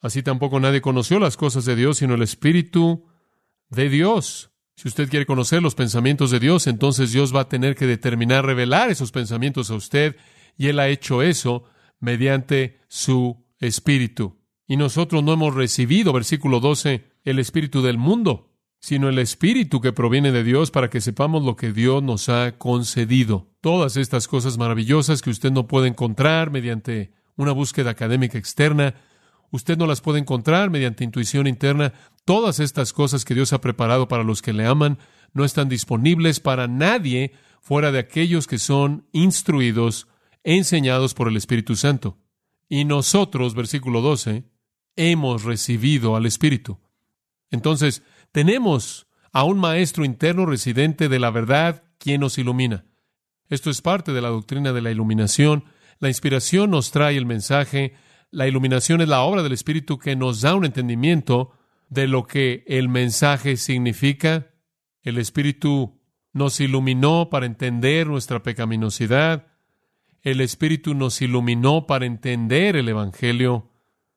Así 0.01 0.23
tampoco 0.23 0.61
nadie 0.61 0.81
conoció 0.81 1.19
las 1.19 1.37
cosas 1.37 1.65
de 1.65 1.77
Dios, 1.77 1.99
sino 1.99 2.15
el 2.15 2.23
Espíritu 2.23 3.07
de 3.69 3.89
Dios. 3.89 4.51
Si 4.77 4.87
usted 4.87 5.09
quiere 5.09 5.27
conocer 5.27 5.61
los 5.61 5.75
pensamientos 5.75 6.31
de 6.31 6.39
Dios, 6.39 6.69
entonces 6.69 7.13
Dios 7.13 7.35
va 7.35 7.41
a 7.43 7.49
tener 7.49 7.75
que 7.75 7.87
determinar, 7.87 8.47
revelar 8.47 8.91
esos 8.91 9.11
pensamientos 9.11 9.71
a 9.71 9.75
usted, 9.75 10.17
y 10.57 10.69
Él 10.69 10.79
ha 10.79 10.89
hecho 10.89 11.23
eso 11.23 11.65
mediante 11.99 12.79
su 12.89 13.45
Espíritu. 13.59 14.39
Y 14.69 14.77
nosotros 14.77 15.25
no 15.25 15.33
hemos 15.33 15.55
recibido, 15.55 16.13
versículo 16.13 16.61
12, 16.61 17.11
el 17.25 17.39
Espíritu 17.41 17.83
del 17.83 17.99
mundo, 17.99 18.53
sino 18.79 19.09
el 19.09 19.19
Espíritu 19.19 19.81
que 19.81 19.93
proviene 19.93 20.31
de 20.31 20.45
Dios 20.45 20.71
para 20.71 20.91
que 20.91 21.01
sepamos 21.01 21.43
lo 21.43 21.57
que 21.57 21.73
Dios 21.73 22.03
nos 22.03 22.29
ha 22.29 22.57
concedido. 22.59 23.51
Todas 23.61 23.97
estas 23.97 24.29
cosas 24.29 24.59
maravillosas 24.59 25.23
que 25.23 25.31
usted 25.31 25.51
no 25.51 25.67
puede 25.67 25.89
encontrar 25.89 26.51
mediante 26.51 27.13
una 27.35 27.53
búsqueda 27.53 27.91
académica 27.91 28.39
externa, 28.39 28.95
Usted 29.51 29.79
no 29.79 29.87
las 29.87 30.01
puede 30.01 30.19
encontrar 30.19 30.71
mediante 30.71 31.05
intuición 31.05 31.47
interna. 31.47 31.95
Todas 32.25 32.61
estas 32.61 32.93
cosas 32.93 33.25
que 33.25 33.35
Dios 33.35 33.53
ha 33.53 33.61
preparado 33.61 34.09
para 34.09 34.25
los 34.25 34.43
que 34.43 34.53
le 34.53 34.67
aman 34.67 34.99
no 35.33 35.45
están 35.45 35.69
disponibles 35.69 36.41
para 36.41 36.69
nadie 36.69 37.33
fuera 37.61 37.93
de 37.93 37.99
aquellos 37.99 38.47
que 38.47 38.59
son 38.59 39.07
instruidos, 39.13 40.09
enseñados 40.45 41.15
por 41.15 41.29
el 41.29 41.37
Espíritu 41.37 41.77
Santo. 41.77 42.19
Y 42.69 42.85
nosotros, 42.85 43.55
versículo 43.55 44.01
12, 44.01 44.45
hemos 44.97 45.45
recibido 45.45 46.17
al 46.17 46.27
Espíritu. 46.27 46.79
Entonces, 47.51 48.03
tenemos 48.33 49.07
a 49.33 49.45
un 49.45 49.59
Maestro 49.59 50.05
interno 50.05 50.47
residente 50.47 51.09
de 51.09 51.19
la 51.19 51.31
verdad 51.31 51.85
quien 51.99 52.21
nos 52.21 52.39
ilumina. 52.39 52.85
Esto 53.49 53.71
es 53.71 53.81
parte 53.81 54.13
de 54.13 54.21
la 54.21 54.29
doctrina 54.29 54.73
de 54.73 54.83
la 54.83 54.91
iluminación. 54.91 55.65
La 55.99 56.09
inspiración 56.09 56.71
nos 56.71 56.91
trae 56.91 57.17
el 57.17 57.27
mensaje, 57.27 57.95
la 58.31 58.47
iluminación 58.47 59.01
es 59.01 59.09
la 59.09 59.23
obra 59.23 59.43
del 59.43 59.53
Espíritu 59.53 59.99
que 59.99 60.17
nos 60.17 60.41
da 60.41 60.55
un 60.55 60.65
entendimiento 60.65 61.53
de 61.89 62.07
lo 62.09 62.27
que 62.27 62.65
el 62.67 62.89
mensaje 62.89 63.57
significa. 63.57 64.51
El 65.03 65.19
Espíritu 65.19 65.99
nos 66.33 66.61
iluminó 66.61 67.31
para 67.31 67.47
entender 67.47 68.07
nuestra 68.07 68.43
pecaminosidad. 68.43 69.47
El 70.23 70.41
Espíritu 70.41 70.95
nos 70.95 71.23
iluminó 71.23 71.87
para 71.87 72.07
entender 72.07 72.77
el 72.77 72.89
Evangelio. 72.89 73.71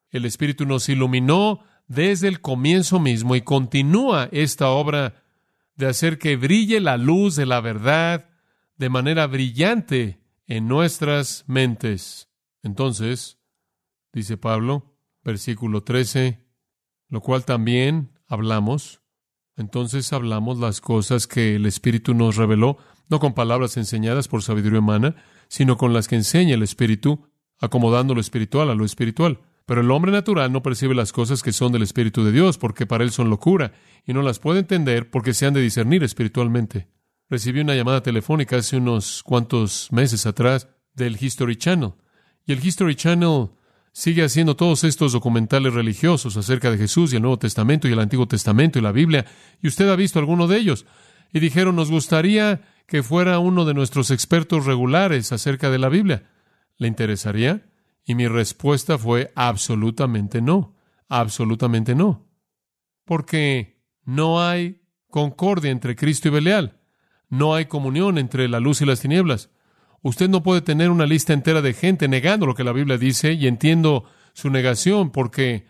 El 0.09 0.25
Espíritu 0.25 0.65
nos 0.65 0.89
iluminó 0.89 1.61
desde 1.87 2.27
el 2.27 2.41
comienzo 2.41 2.99
mismo 2.99 3.35
y 3.35 3.41
continúa 3.41 4.29
esta 4.31 4.69
obra 4.69 5.23
de 5.75 5.87
hacer 5.87 6.19
que 6.19 6.35
brille 6.35 6.79
la 6.79 6.97
luz 6.97 7.35
de 7.35 7.45
la 7.45 7.61
verdad 7.61 8.29
de 8.77 8.89
manera 8.89 9.27
brillante 9.27 10.21
en 10.47 10.67
nuestras 10.67 11.45
mentes. 11.47 12.29
Entonces, 12.63 13.40
dice 14.13 14.37
Pablo, 14.37 14.95
versículo 15.23 15.83
13, 15.83 16.45
lo 17.09 17.21
cual 17.21 17.45
también 17.45 18.11
hablamos. 18.27 19.01
Entonces 19.57 20.11
hablamos 20.13 20.59
las 20.59 20.81
cosas 20.81 21.27
que 21.27 21.55
el 21.55 21.65
Espíritu 21.65 22.13
nos 22.13 22.37
reveló, 22.37 22.77
no 23.09 23.19
con 23.19 23.33
palabras 23.33 23.77
enseñadas 23.77 24.27
por 24.27 24.41
sabiduría 24.41 24.79
humana, 24.79 25.15
sino 25.49 25.77
con 25.77 25.93
las 25.93 26.07
que 26.07 26.15
enseña 26.15 26.55
el 26.55 26.63
Espíritu, 26.63 27.27
acomodando 27.59 28.15
lo 28.15 28.21
espiritual 28.21 28.69
a 28.69 28.75
lo 28.75 28.85
espiritual. 28.85 29.39
Pero 29.65 29.81
el 29.81 29.91
hombre 29.91 30.11
natural 30.11 30.51
no 30.51 30.63
percibe 30.63 30.95
las 30.95 31.11
cosas 31.11 31.43
que 31.43 31.51
son 31.51 31.71
del 31.71 31.83
Espíritu 31.83 32.23
de 32.23 32.31
Dios, 32.31 32.57
porque 32.57 32.85
para 32.85 33.03
él 33.03 33.11
son 33.11 33.29
locura, 33.29 33.73
y 34.05 34.13
no 34.13 34.21
las 34.21 34.39
puede 34.39 34.59
entender 34.59 35.09
porque 35.09 35.33
se 35.33 35.45
han 35.45 35.53
de 35.53 35.61
discernir 35.61 36.03
espiritualmente. 36.03 36.87
Recibí 37.29 37.59
una 37.61 37.75
llamada 37.75 38.01
telefónica 38.01 38.57
hace 38.57 38.77
unos 38.77 39.23
cuantos 39.23 39.89
meses 39.91 40.25
atrás 40.25 40.67
del 40.93 41.17
History 41.21 41.55
Channel, 41.55 41.93
y 42.45 42.53
el 42.53 42.65
History 42.65 42.95
Channel 42.95 43.49
sigue 43.91 44.23
haciendo 44.23 44.55
todos 44.55 44.83
estos 44.83 45.11
documentales 45.11 45.73
religiosos 45.73 46.37
acerca 46.37 46.71
de 46.71 46.77
Jesús 46.77 47.11
y 47.11 47.17
el 47.17 47.21
Nuevo 47.21 47.39
Testamento 47.39 47.87
y 47.87 47.91
el 47.91 47.99
Antiguo 47.99 48.27
Testamento 48.27 48.79
y 48.79 48.81
la 48.81 48.91
Biblia, 48.91 49.25
y 49.61 49.67
usted 49.67 49.89
ha 49.89 49.95
visto 49.95 50.19
alguno 50.19 50.47
de 50.47 50.57
ellos. 50.57 50.85
Y 51.33 51.39
dijeron, 51.39 51.75
nos 51.75 51.89
gustaría 51.89 52.61
que 52.87 53.03
fuera 53.03 53.39
uno 53.39 53.63
de 53.65 53.73
nuestros 53.73 54.11
expertos 54.11 54.65
regulares 54.65 55.31
acerca 55.31 55.69
de 55.69 55.79
la 55.79 55.89
Biblia. 55.89 56.29
¿Le 56.77 56.87
interesaría? 56.87 57.69
Y 58.03 58.15
mi 58.15 58.27
respuesta 58.27 58.97
fue 58.97 59.31
absolutamente 59.35 60.41
no, 60.41 60.75
absolutamente 61.07 61.95
no. 61.95 62.27
Porque 63.05 63.81
no 64.03 64.41
hay 64.41 64.81
concordia 65.09 65.71
entre 65.71 65.95
Cristo 65.95 66.27
y 66.27 66.31
Belial, 66.31 66.79
no 67.29 67.55
hay 67.55 67.65
comunión 67.65 68.17
entre 68.17 68.49
la 68.49 68.59
luz 68.59 68.81
y 68.81 68.85
las 68.85 68.99
tinieblas. 68.99 69.49
Usted 70.03 70.29
no 70.29 70.41
puede 70.41 70.61
tener 70.61 70.89
una 70.89 71.05
lista 71.05 71.33
entera 71.33 71.61
de 71.61 71.73
gente 71.73 72.07
negando 72.07 72.45
lo 72.45 72.55
que 72.55 72.63
la 72.63 72.73
Biblia 72.73 72.97
dice 72.97 73.33
y 73.33 73.47
entiendo 73.47 74.05
su 74.33 74.49
negación 74.49 75.11
porque 75.11 75.67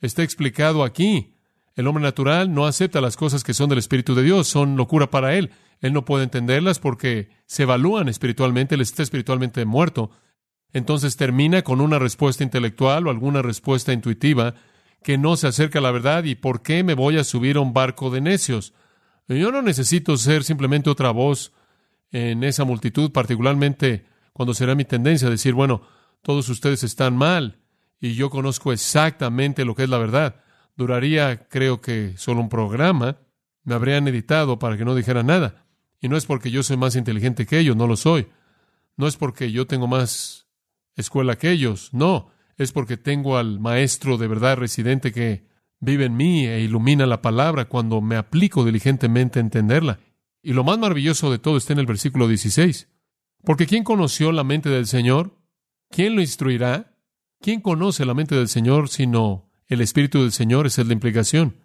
está 0.00 0.22
explicado 0.22 0.84
aquí. 0.84 1.34
El 1.74 1.86
hombre 1.86 2.02
natural 2.02 2.52
no 2.52 2.66
acepta 2.66 3.00
las 3.00 3.16
cosas 3.16 3.42
que 3.42 3.54
son 3.54 3.68
del 3.68 3.78
Espíritu 3.78 4.14
de 4.14 4.22
Dios, 4.22 4.46
son 4.46 4.76
locura 4.76 5.10
para 5.10 5.34
él. 5.34 5.50
Él 5.80 5.92
no 5.92 6.04
puede 6.04 6.24
entenderlas 6.24 6.78
porque 6.78 7.30
se 7.46 7.64
evalúan 7.64 8.08
espiritualmente, 8.08 8.76
él 8.76 8.82
está 8.82 9.02
espiritualmente 9.02 9.64
muerto. 9.64 10.10
Entonces 10.72 11.16
termina 11.16 11.62
con 11.62 11.80
una 11.80 11.98
respuesta 11.98 12.44
intelectual 12.44 13.06
o 13.06 13.10
alguna 13.10 13.42
respuesta 13.42 13.92
intuitiva 13.92 14.54
que 15.02 15.18
no 15.18 15.36
se 15.36 15.48
acerca 15.48 15.80
a 15.80 15.82
la 15.82 15.90
verdad 15.90 16.24
y 16.24 16.36
¿por 16.36 16.62
qué 16.62 16.84
me 16.84 16.94
voy 16.94 17.18
a 17.18 17.24
subir 17.24 17.56
a 17.56 17.60
un 17.60 17.72
barco 17.72 18.10
de 18.10 18.20
necios? 18.20 18.74
Yo 19.28 19.50
no 19.50 19.62
necesito 19.62 20.16
ser 20.16 20.44
simplemente 20.44 20.90
otra 20.90 21.10
voz 21.10 21.52
en 22.12 22.44
esa 22.44 22.64
multitud, 22.64 23.10
particularmente 23.10 24.06
cuando 24.32 24.54
será 24.54 24.74
mi 24.74 24.84
tendencia 24.84 25.28
decir, 25.28 25.54
bueno, 25.54 25.82
todos 26.22 26.48
ustedes 26.48 26.84
están 26.84 27.16
mal 27.16 27.58
y 28.00 28.14
yo 28.14 28.30
conozco 28.30 28.72
exactamente 28.72 29.64
lo 29.64 29.74
que 29.74 29.84
es 29.84 29.88
la 29.88 29.98
verdad. 29.98 30.42
Duraría, 30.76 31.48
creo 31.48 31.80
que, 31.80 32.14
solo 32.16 32.40
un 32.40 32.48
programa. 32.48 33.18
Me 33.64 33.74
habrían 33.74 34.08
editado 34.08 34.58
para 34.58 34.76
que 34.76 34.84
no 34.84 34.94
dijera 34.94 35.22
nada. 35.22 35.66
Y 36.00 36.08
no 36.08 36.16
es 36.16 36.26
porque 36.26 36.50
yo 36.50 36.62
soy 36.62 36.76
más 36.76 36.96
inteligente 36.96 37.46
que 37.46 37.58
ellos, 37.58 37.76
no 37.76 37.86
lo 37.86 37.96
soy. 37.96 38.26
No 38.96 39.06
es 39.06 39.16
porque 39.16 39.52
yo 39.52 39.66
tengo 39.66 39.86
más 39.86 40.48
escuela 40.96 41.36
que 41.36 41.50
ellos, 41.50 41.90
no. 41.92 42.32
Es 42.56 42.72
porque 42.72 42.96
tengo 42.96 43.38
al 43.38 43.60
maestro 43.60 44.18
de 44.18 44.26
verdad 44.26 44.56
residente 44.56 45.12
que 45.12 45.46
vive 45.78 46.06
en 46.06 46.16
mí 46.16 46.46
e 46.46 46.60
ilumina 46.60 47.06
la 47.06 47.22
palabra 47.22 47.66
cuando 47.66 48.00
me 48.00 48.16
aplico 48.16 48.64
diligentemente 48.64 49.38
a 49.38 49.42
entenderla. 49.42 50.00
Y 50.42 50.52
lo 50.52 50.64
más 50.64 50.78
maravilloso 50.78 51.30
de 51.30 51.38
todo 51.38 51.56
está 51.56 51.72
en 51.72 51.78
el 51.78 51.86
versículo 51.86 52.26
16. 52.26 52.88
Porque 53.44 53.66
¿quién 53.66 53.84
conoció 53.84 54.32
la 54.32 54.44
mente 54.44 54.68
del 54.68 54.86
Señor? 54.86 55.38
¿Quién 55.90 56.16
lo 56.16 56.20
instruirá? 56.20 56.96
¿Quién 57.40 57.60
conoce 57.60 58.04
la 58.04 58.14
mente 58.14 58.34
del 58.34 58.48
Señor 58.48 58.88
sino 58.88 59.50
el 59.66 59.80
Espíritu 59.80 60.22
del 60.22 60.32
Señor? 60.32 60.66
Esa 60.66 60.82
es 60.82 60.88
la 60.88 60.94
implicación. 60.94 61.58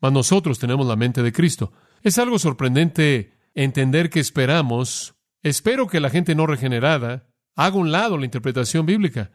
Mas 0.00 0.12
nosotros 0.12 0.58
tenemos 0.58 0.86
la 0.86 0.96
mente 0.96 1.22
de 1.22 1.32
Cristo. 1.32 1.72
Es 2.02 2.18
algo 2.18 2.38
sorprendente 2.38 3.38
entender 3.54 4.10
que 4.10 4.20
esperamos, 4.20 5.14
espero 5.42 5.86
que 5.86 6.00
la 6.00 6.10
gente 6.10 6.34
no 6.34 6.46
regenerada 6.46 7.28
haga 7.54 7.76
un 7.76 7.92
lado 7.92 8.18
la 8.18 8.24
interpretación 8.24 8.86
bíblica. 8.86 9.30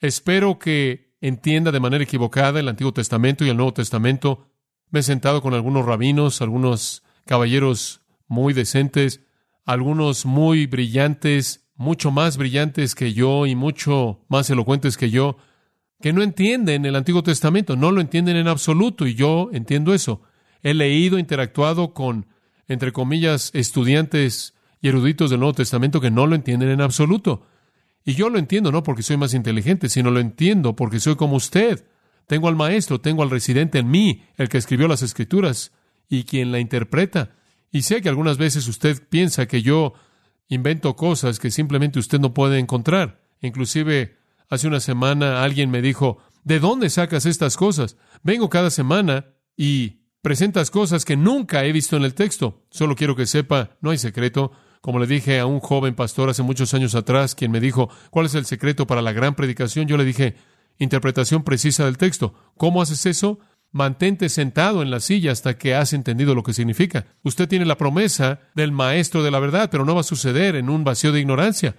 Espero 0.00 0.58
que 0.58 1.14
entienda 1.20 1.70
de 1.70 1.80
manera 1.80 2.04
equivocada 2.04 2.60
el 2.60 2.68
Antiguo 2.68 2.92
Testamento 2.92 3.44
y 3.44 3.48
el 3.48 3.56
Nuevo 3.56 3.72
Testamento. 3.72 4.48
Me 4.90 5.00
he 5.00 5.02
sentado 5.02 5.40
con 5.40 5.54
algunos 5.54 5.86
rabinos, 5.86 6.42
algunos 6.42 7.04
caballeros 7.24 8.01
muy 8.32 8.54
decentes, 8.54 9.20
algunos 9.66 10.24
muy 10.24 10.66
brillantes, 10.66 11.68
mucho 11.76 12.10
más 12.10 12.38
brillantes 12.38 12.94
que 12.94 13.12
yo 13.12 13.44
y 13.46 13.54
mucho 13.54 14.24
más 14.28 14.48
elocuentes 14.48 14.96
que 14.96 15.10
yo, 15.10 15.36
que 16.00 16.14
no 16.14 16.22
entienden 16.22 16.86
el 16.86 16.96
Antiguo 16.96 17.22
Testamento, 17.22 17.76
no 17.76 17.92
lo 17.92 18.00
entienden 18.00 18.36
en 18.36 18.48
absoluto, 18.48 19.06
y 19.06 19.14
yo 19.14 19.50
entiendo 19.52 19.92
eso. 19.92 20.22
He 20.62 20.72
leído, 20.72 21.18
interactuado 21.18 21.92
con, 21.92 22.26
entre 22.68 22.90
comillas, 22.90 23.50
estudiantes 23.52 24.54
y 24.80 24.88
eruditos 24.88 25.28
del 25.28 25.40
Nuevo 25.40 25.52
Testamento 25.52 26.00
que 26.00 26.10
no 26.10 26.26
lo 26.26 26.34
entienden 26.34 26.70
en 26.70 26.80
absoluto. 26.80 27.46
Y 28.02 28.14
yo 28.14 28.30
lo 28.30 28.38
entiendo 28.38 28.72
no 28.72 28.82
porque 28.82 29.02
soy 29.02 29.18
más 29.18 29.34
inteligente, 29.34 29.90
sino 29.90 30.10
lo 30.10 30.20
entiendo 30.20 30.74
porque 30.74 31.00
soy 31.00 31.16
como 31.16 31.36
usted. 31.36 31.84
Tengo 32.26 32.48
al 32.48 32.56
maestro, 32.56 32.98
tengo 32.98 33.22
al 33.22 33.30
residente 33.30 33.78
en 33.78 33.90
mí, 33.90 34.24
el 34.38 34.48
que 34.48 34.56
escribió 34.56 34.88
las 34.88 35.02
escrituras 35.02 35.72
y 36.08 36.24
quien 36.24 36.50
la 36.50 36.60
interpreta. 36.60 37.32
Y 37.72 37.82
sé 37.82 38.02
que 38.02 38.10
algunas 38.10 38.36
veces 38.36 38.68
usted 38.68 39.02
piensa 39.08 39.46
que 39.46 39.62
yo 39.62 39.94
invento 40.48 40.94
cosas 40.94 41.38
que 41.38 41.50
simplemente 41.50 41.98
usted 41.98 42.20
no 42.20 42.34
puede 42.34 42.58
encontrar. 42.58 43.22
Inclusive 43.40 44.18
hace 44.48 44.68
una 44.68 44.80
semana 44.80 45.42
alguien 45.42 45.70
me 45.70 45.80
dijo, 45.80 46.18
¿de 46.44 46.60
dónde 46.60 46.90
sacas 46.90 47.24
estas 47.24 47.56
cosas? 47.56 47.96
Vengo 48.22 48.50
cada 48.50 48.70
semana 48.70 49.24
y 49.56 50.02
presentas 50.20 50.70
cosas 50.70 51.06
que 51.06 51.16
nunca 51.16 51.64
he 51.64 51.72
visto 51.72 51.96
en 51.96 52.04
el 52.04 52.14
texto. 52.14 52.62
Solo 52.70 52.94
quiero 52.94 53.16
que 53.16 53.26
sepa, 53.26 53.70
no 53.80 53.90
hay 53.90 53.98
secreto. 53.98 54.52
Como 54.82 54.98
le 54.98 55.06
dije 55.06 55.40
a 55.40 55.46
un 55.46 55.60
joven 55.60 55.94
pastor 55.94 56.28
hace 56.28 56.42
muchos 56.42 56.74
años 56.74 56.94
atrás, 56.94 57.34
quien 57.34 57.50
me 57.50 57.60
dijo, 57.60 57.88
¿cuál 58.10 58.26
es 58.26 58.34
el 58.34 58.44
secreto 58.44 58.86
para 58.86 59.00
la 59.00 59.12
gran 59.12 59.34
predicación? 59.34 59.86
Yo 59.86 59.96
le 59.96 60.04
dije, 60.04 60.36
interpretación 60.78 61.42
precisa 61.42 61.86
del 61.86 61.96
texto. 61.96 62.34
¿Cómo 62.58 62.82
haces 62.82 63.06
eso? 63.06 63.38
Mantente 63.72 64.28
sentado 64.28 64.82
en 64.82 64.90
la 64.90 65.00
silla 65.00 65.32
hasta 65.32 65.56
que 65.56 65.74
has 65.74 65.92
entendido 65.92 66.34
lo 66.34 66.42
que 66.42 66.52
significa. 66.52 67.06
Usted 67.22 67.48
tiene 67.48 67.64
la 67.64 67.78
promesa 67.78 68.40
del 68.54 68.70
maestro 68.70 69.22
de 69.22 69.30
la 69.30 69.40
verdad, 69.40 69.68
pero 69.70 69.84
no 69.84 69.94
va 69.94 70.02
a 70.02 70.04
suceder 70.04 70.56
en 70.56 70.68
un 70.68 70.84
vacío 70.84 71.10
de 71.10 71.20
ignorancia. 71.20 71.76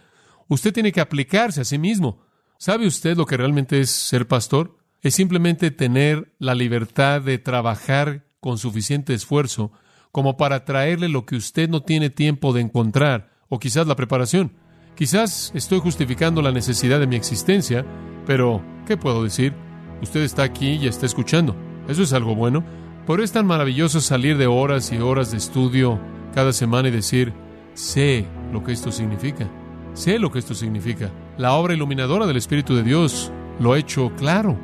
Usted 0.47 0.73
tiene 0.73 0.91
que 0.91 1.01
aplicarse 1.01 1.61
a 1.61 1.65
sí 1.65 1.77
mismo. 1.77 2.25
¿Sabe 2.57 2.87
usted 2.87 3.15
lo 3.15 3.25
que 3.25 3.37
realmente 3.37 3.79
es 3.79 3.91
ser 3.91 4.27
pastor? 4.27 4.77
es 5.03 5.15
simplemente 5.15 5.69
tener 5.69 6.33
la 6.39 6.55
libertad 6.55 7.21
de 7.21 7.37
trabajar 7.37 8.25
con 8.39 8.57
suficiente 8.57 9.13
esfuerzo 9.13 9.71
como 10.11 10.37
para 10.37 10.63
traerle 10.63 11.09
lo 11.09 11.25
que 11.25 11.35
usted 11.35 11.69
no 11.69 11.83
tiene 11.83 12.09
tiempo 12.09 12.53
de 12.53 12.61
encontrar, 12.61 13.31
o 13.49 13.59
quizás 13.59 13.85
la 13.85 13.95
preparación. 13.95 14.53
Quizás 14.95 15.51
estoy 15.55 15.79
justificando 15.79 16.41
la 16.41 16.51
necesidad 16.51 16.99
de 16.99 17.07
mi 17.07 17.15
existencia, 17.15 17.85
pero 18.25 18.63
¿qué 18.85 18.95
puedo 18.95 19.23
decir? 19.23 19.53
Usted 20.01 20.21
está 20.21 20.43
aquí 20.43 20.73
y 20.75 20.87
está 20.87 21.05
escuchando. 21.05 21.72
Eso 21.87 22.03
es 22.03 22.13
algo 22.13 22.35
bueno. 22.35 22.63
Pero 23.05 23.23
es 23.23 23.31
tan 23.31 23.45
maravilloso 23.45 23.99
salir 23.99 24.37
de 24.37 24.47
horas 24.47 24.91
y 24.91 24.97
horas 24.97 25.31
de 25.31 25.37
estudio 25.37 25.99
cada 26.33 26.53
semana 26.53 26.87
y 26.87 26.91
decir, 26.91 27.33
sé 27.73 28.25
lo 28.51 28.63
que 28.63 28.71
esto 28.71 28.91
significa. 28.91 29.47
Sé 29.93 30.19
lo 30.19 30.31
que 30.31 30.39
esto 30.39 30.55
significa. 30.55 31.11
La 31.37 31.53
obra 31.53 31.73
iluminadora 31.73 32.25
del 32.25 32.37
Espíritu 32.37 32.75
de 32.75 32.83
Dios 32.83 33.31
lo 33.59 33.73
ha 33.73 33.77
hecho 33.77 34.11
claro. 34.17 34.57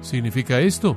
Significa 0.00 0.60
esto. 0.60 0.96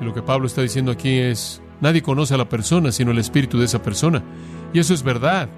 Y 0.00 0.04
lo 0.04 0.14
que 0.14 0.22
Pablo 0.22 0.46
está 0.46 0.62
diciendo 0.62 0.92
aquí 0.92 1.18
es, 1.18 1.60
nadie 1.80 2.02
conoce 2.02 2.34
a 2.34 2.38
la 2.38 2.48
persona 2.48 2.92
sino 2.92 3.10
el 3.10 3.18
Espíritu 3.18 3.58
de 3.58 3.64
esa 3.64 3.82
persona. 3.82 4.22
Y 4.72 4.78
eso 4.78 4.94
es 4.94 5.02
verdad 5.02 5.48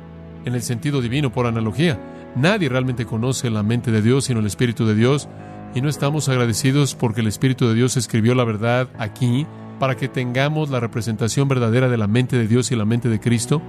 en 0.45 0.55
el 0.55 0.63
sentido 0.63 1.01
divino 1.01 1.31
por 1.31 1.47
analogía. 1.47 2.01
Nadie 2.35 2.69
realmente 2.69 3.07
conoce 3.07 3.51
la 3.51 3.63
mente 3.63 3.91
de 3.91 4.03
Dios 4.03 4.25
sino 4.25 4.41
el 4.41 4.47
Espíritu 4.47 4.87
de 4.87 4.95
Dios. 4.95 5.29
Y 5.75 5.81
no 5.81 5.89
estamos 5.89 6.29
agradecidos 6.29 6.95
porque 6.95 7.21
el 7.21 7.27
Espíritu 7.27 7.69
de 7.69 7.75
Dios 7.75 7.97
escribió 7.97 8.35
la 8.35 8.45
verdad 8.45 8.89
aquí 8.99 9.47
para 9.79 9.97
que 9.97 10.09
tengamos 10.09 10.71
la 10.71 10.81
representación 10.81 11.49
verdadera 11.49 11.89
de 11.89 11.97
la 11.97 12.07
mente 12.07 12.37
de 12.37 12.49
Dios 12.49 12.73
y 12.73 12.77
la 12.77 12.85
mente 12.85 13.09
de 13.09 13.21
Cristo. 13.21 13.63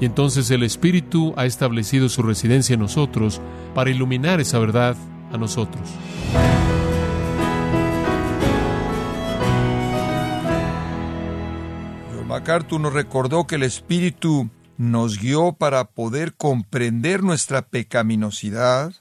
Y 0.00 0.04
entonces 0.04 0.50
el 0.50 0.62
Espíritu 0.62 1.34
ha 1.36 1.46
establecido 1.46 2.08
su 2.08 2.22
residencia 2.22 2.74
en 2.74 2.80
nosotros 2.80 3.40
para 3.74 3.90
iluminar 3.90 4.40
esa 4.40 4.58
verdad 4.58 4.96
a 5.32 5.38
nosotros. 5.38 5.88
John 12.14 12.28
MacArthur 12.28 12.80
nos 12.80 12.92
recordó 12.92 13.46
que 13.46 13.56
el 13.56 13.62
Espíritu 13.62 14.50
nos 14.76 15.18
guió 15.18 15.54
para 15.54 15.84
poder 15.90 16.34
comprender 16.34 17.24
nuestra 17.24 17.62
pecaminosidad 17.62 18.92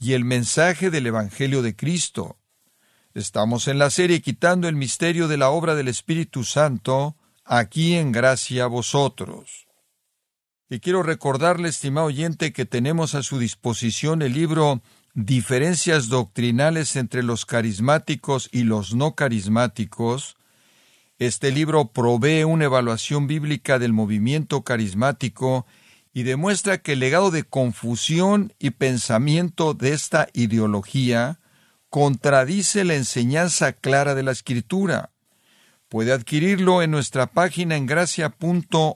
y 0.00 0.14
el 0.14 0.24
mensaje 0.24 0.90
del 0.90 1.06
Evangelio 1.06 1.60
de 1.60 1.76
Cristo. 1.76 2.38
Estamos 3.12 3.68
en 3.68 3.78
la 3.78 3.90
serie 3.90 4.22
Quitando 4.22 4.66
el 4.66 4.74
misterio 4.74 5.28
de 5.28 5.36
la 5.36 5.50
obra 5.50 5.74
del 5.74 5.88
Espíritu 5.88 6.42
Santo, 6.42 7.16
aquí 7.44 7.94
en 7.94 8.10
gracia 8.10 8.64
a 8.64 8.68
vosotros. 8.68 9.66
Y 10.70 10.80
quiero 10.80 11.02
recordarle, 11.02 11.68
estimado 11.68 12.06
oyente, 12.06 12.52
que 12.52 12.64
tenemos 12.64 13.14
a 13.14 13.22
su 13.22 13.38
disposición 13.38 14.22
el 14.22 14.32
libro 14.32 14.80
Diferencias 15.12 16.08
doctrinales 16.08 16.96
entre 16.96 17.22
los 17.22 17.44
carismáticos 17.44 18.48
y 18.52 18.62
los 18.62 18.94
no 18.94 19.16
carismáticos. 19.16 20.36
Este 21.18 21.50
libro 21.50 21.88
provee 21.92 22.44
una 22.44 22.66
evaluación 22.66 23.26
bíblica 23.26 23.78
del 23.80 23.92
movimiento 23.92 24.62
carismático 24.62 25.66
y 26.20 26.22
demuestra 26.22 26.76
que 26.76 26.92
el 26.92 26.98
legado 26.98 27.30
de 27.30 27.44
confusión 27.44 28.52
y 28.58 28.72
pensamiento 28.72 29.72
de 29.72 29.94
esta 29.94 30.28
ideología 30.34 31.40
contradice 31.88 32.84
la 32.84 32.94
enseñanza 32.94 33.72
clara 33.72 34.14
de 34.14 34.22
la 34.22 34.32
Escritura. 34.32 35.12
Puede 35.88 36.12
adquirirlo 36.12 36.82
en 36.82 36.90
nuestra 36.90 37.28
página 37.28 37.74
en 37.76 37.86
gracia.org 37.86 38.92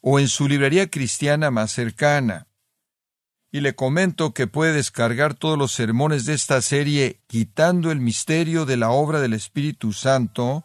o 0.00 0.18
en 0.18 0.26
su 0.26 0.48
librería 0.48 0.90
cristiana 0.90 1.52
más 1.52 1.70
cercana. 1.70 2.48
Y 3.52 3.60
le 3.60 3.76
comento 3.76 4.34
que 4.34 4.48
puede 4.48 4.72
descargar 4.72 5.34
todos 5.34 5.56
los 5.56 5.70
sermones 5.70 6.26
de 6.26 6.34
esta 6.34 6.62
serie 6.62 7.20
quitando 7.28 7.92
el 7.92 8.00
misterio 8.00 8.66
de 8.66 8.76
la 8.76 8.90
obra 8.90 9.20
del 9.20 9.34
Espíritu 9.34 9.92
Santo 9.92 10.64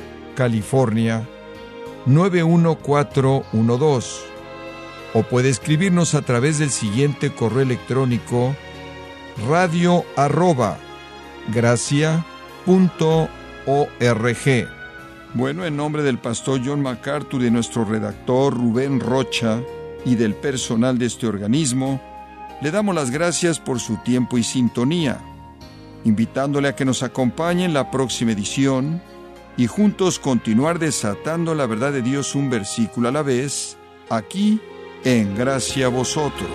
California 0.41 1.29
91412 2.07 4.21
o 5.13 5.21
puede 5.21 5.49
escribirnos 5.49 6.15
a 6.15 6.23
través 6.23 6.57
del 6.57 6.71
siguiente 6.71 7.31
correo 7.31 7.61
electrónico 7.61 8.55
radio 9.47 10.03
arroba 10.15 10.79
gracia 11.53 12.25
Bueno, 15.35 15.63
en 15.63 15.77
nombre 15.77 16.01
del 16.01 16.17
pastor 16.17 16.59
John 16.65 16.81
MacArthur 16.81 17.39
de 17.39 17.51
nuestro 17.51 17.85
redactor 17.85 18.55
Rubén 18.55 18.99
Rocha 18.99 19.61
y 20.05 20.15
del 20.15 20.33
personal 20.33 20.97
de 20.97 21.05
este 21.05 21.27
organismo, 21.27 22.01
le 22.63 22.71
damos 22.71 22.95
las 22.95 23.11
gracias 23.11 23.59
por 23.59 23.79
su 23.79 23.97
tiempo 23.97 24.39
y 24.39 24.43
sintonía 24.43 25.19
invitándole 26.03 26.67
a 26.67 26.75
que 26.75 26.83
nos 26.83 27.03
acompañe 27.03 27.63
en 27.63 27.75
la 27.75 27.91
próxima 27.91 28.31
edición 28.31 29.03
y 29.57 29.67
juntos 29.67 30.19
continuar 30.19 30.79
desatando 30.79 31.55
la 31.55 31.65
verdad 31.65 31.91
de 31.91 32.01
Dios 32.01 32.35
un 32.35 32.49
versículo 32.49 33.09
a 33.09 33.11
la 33.11 33.23
vez, 33.23 33.77
aquí 34.09 34.59
en 35.03 35.35
Gracia 35.35 35.87
a 35.87 35.89
Vosotros. 35.89 36.49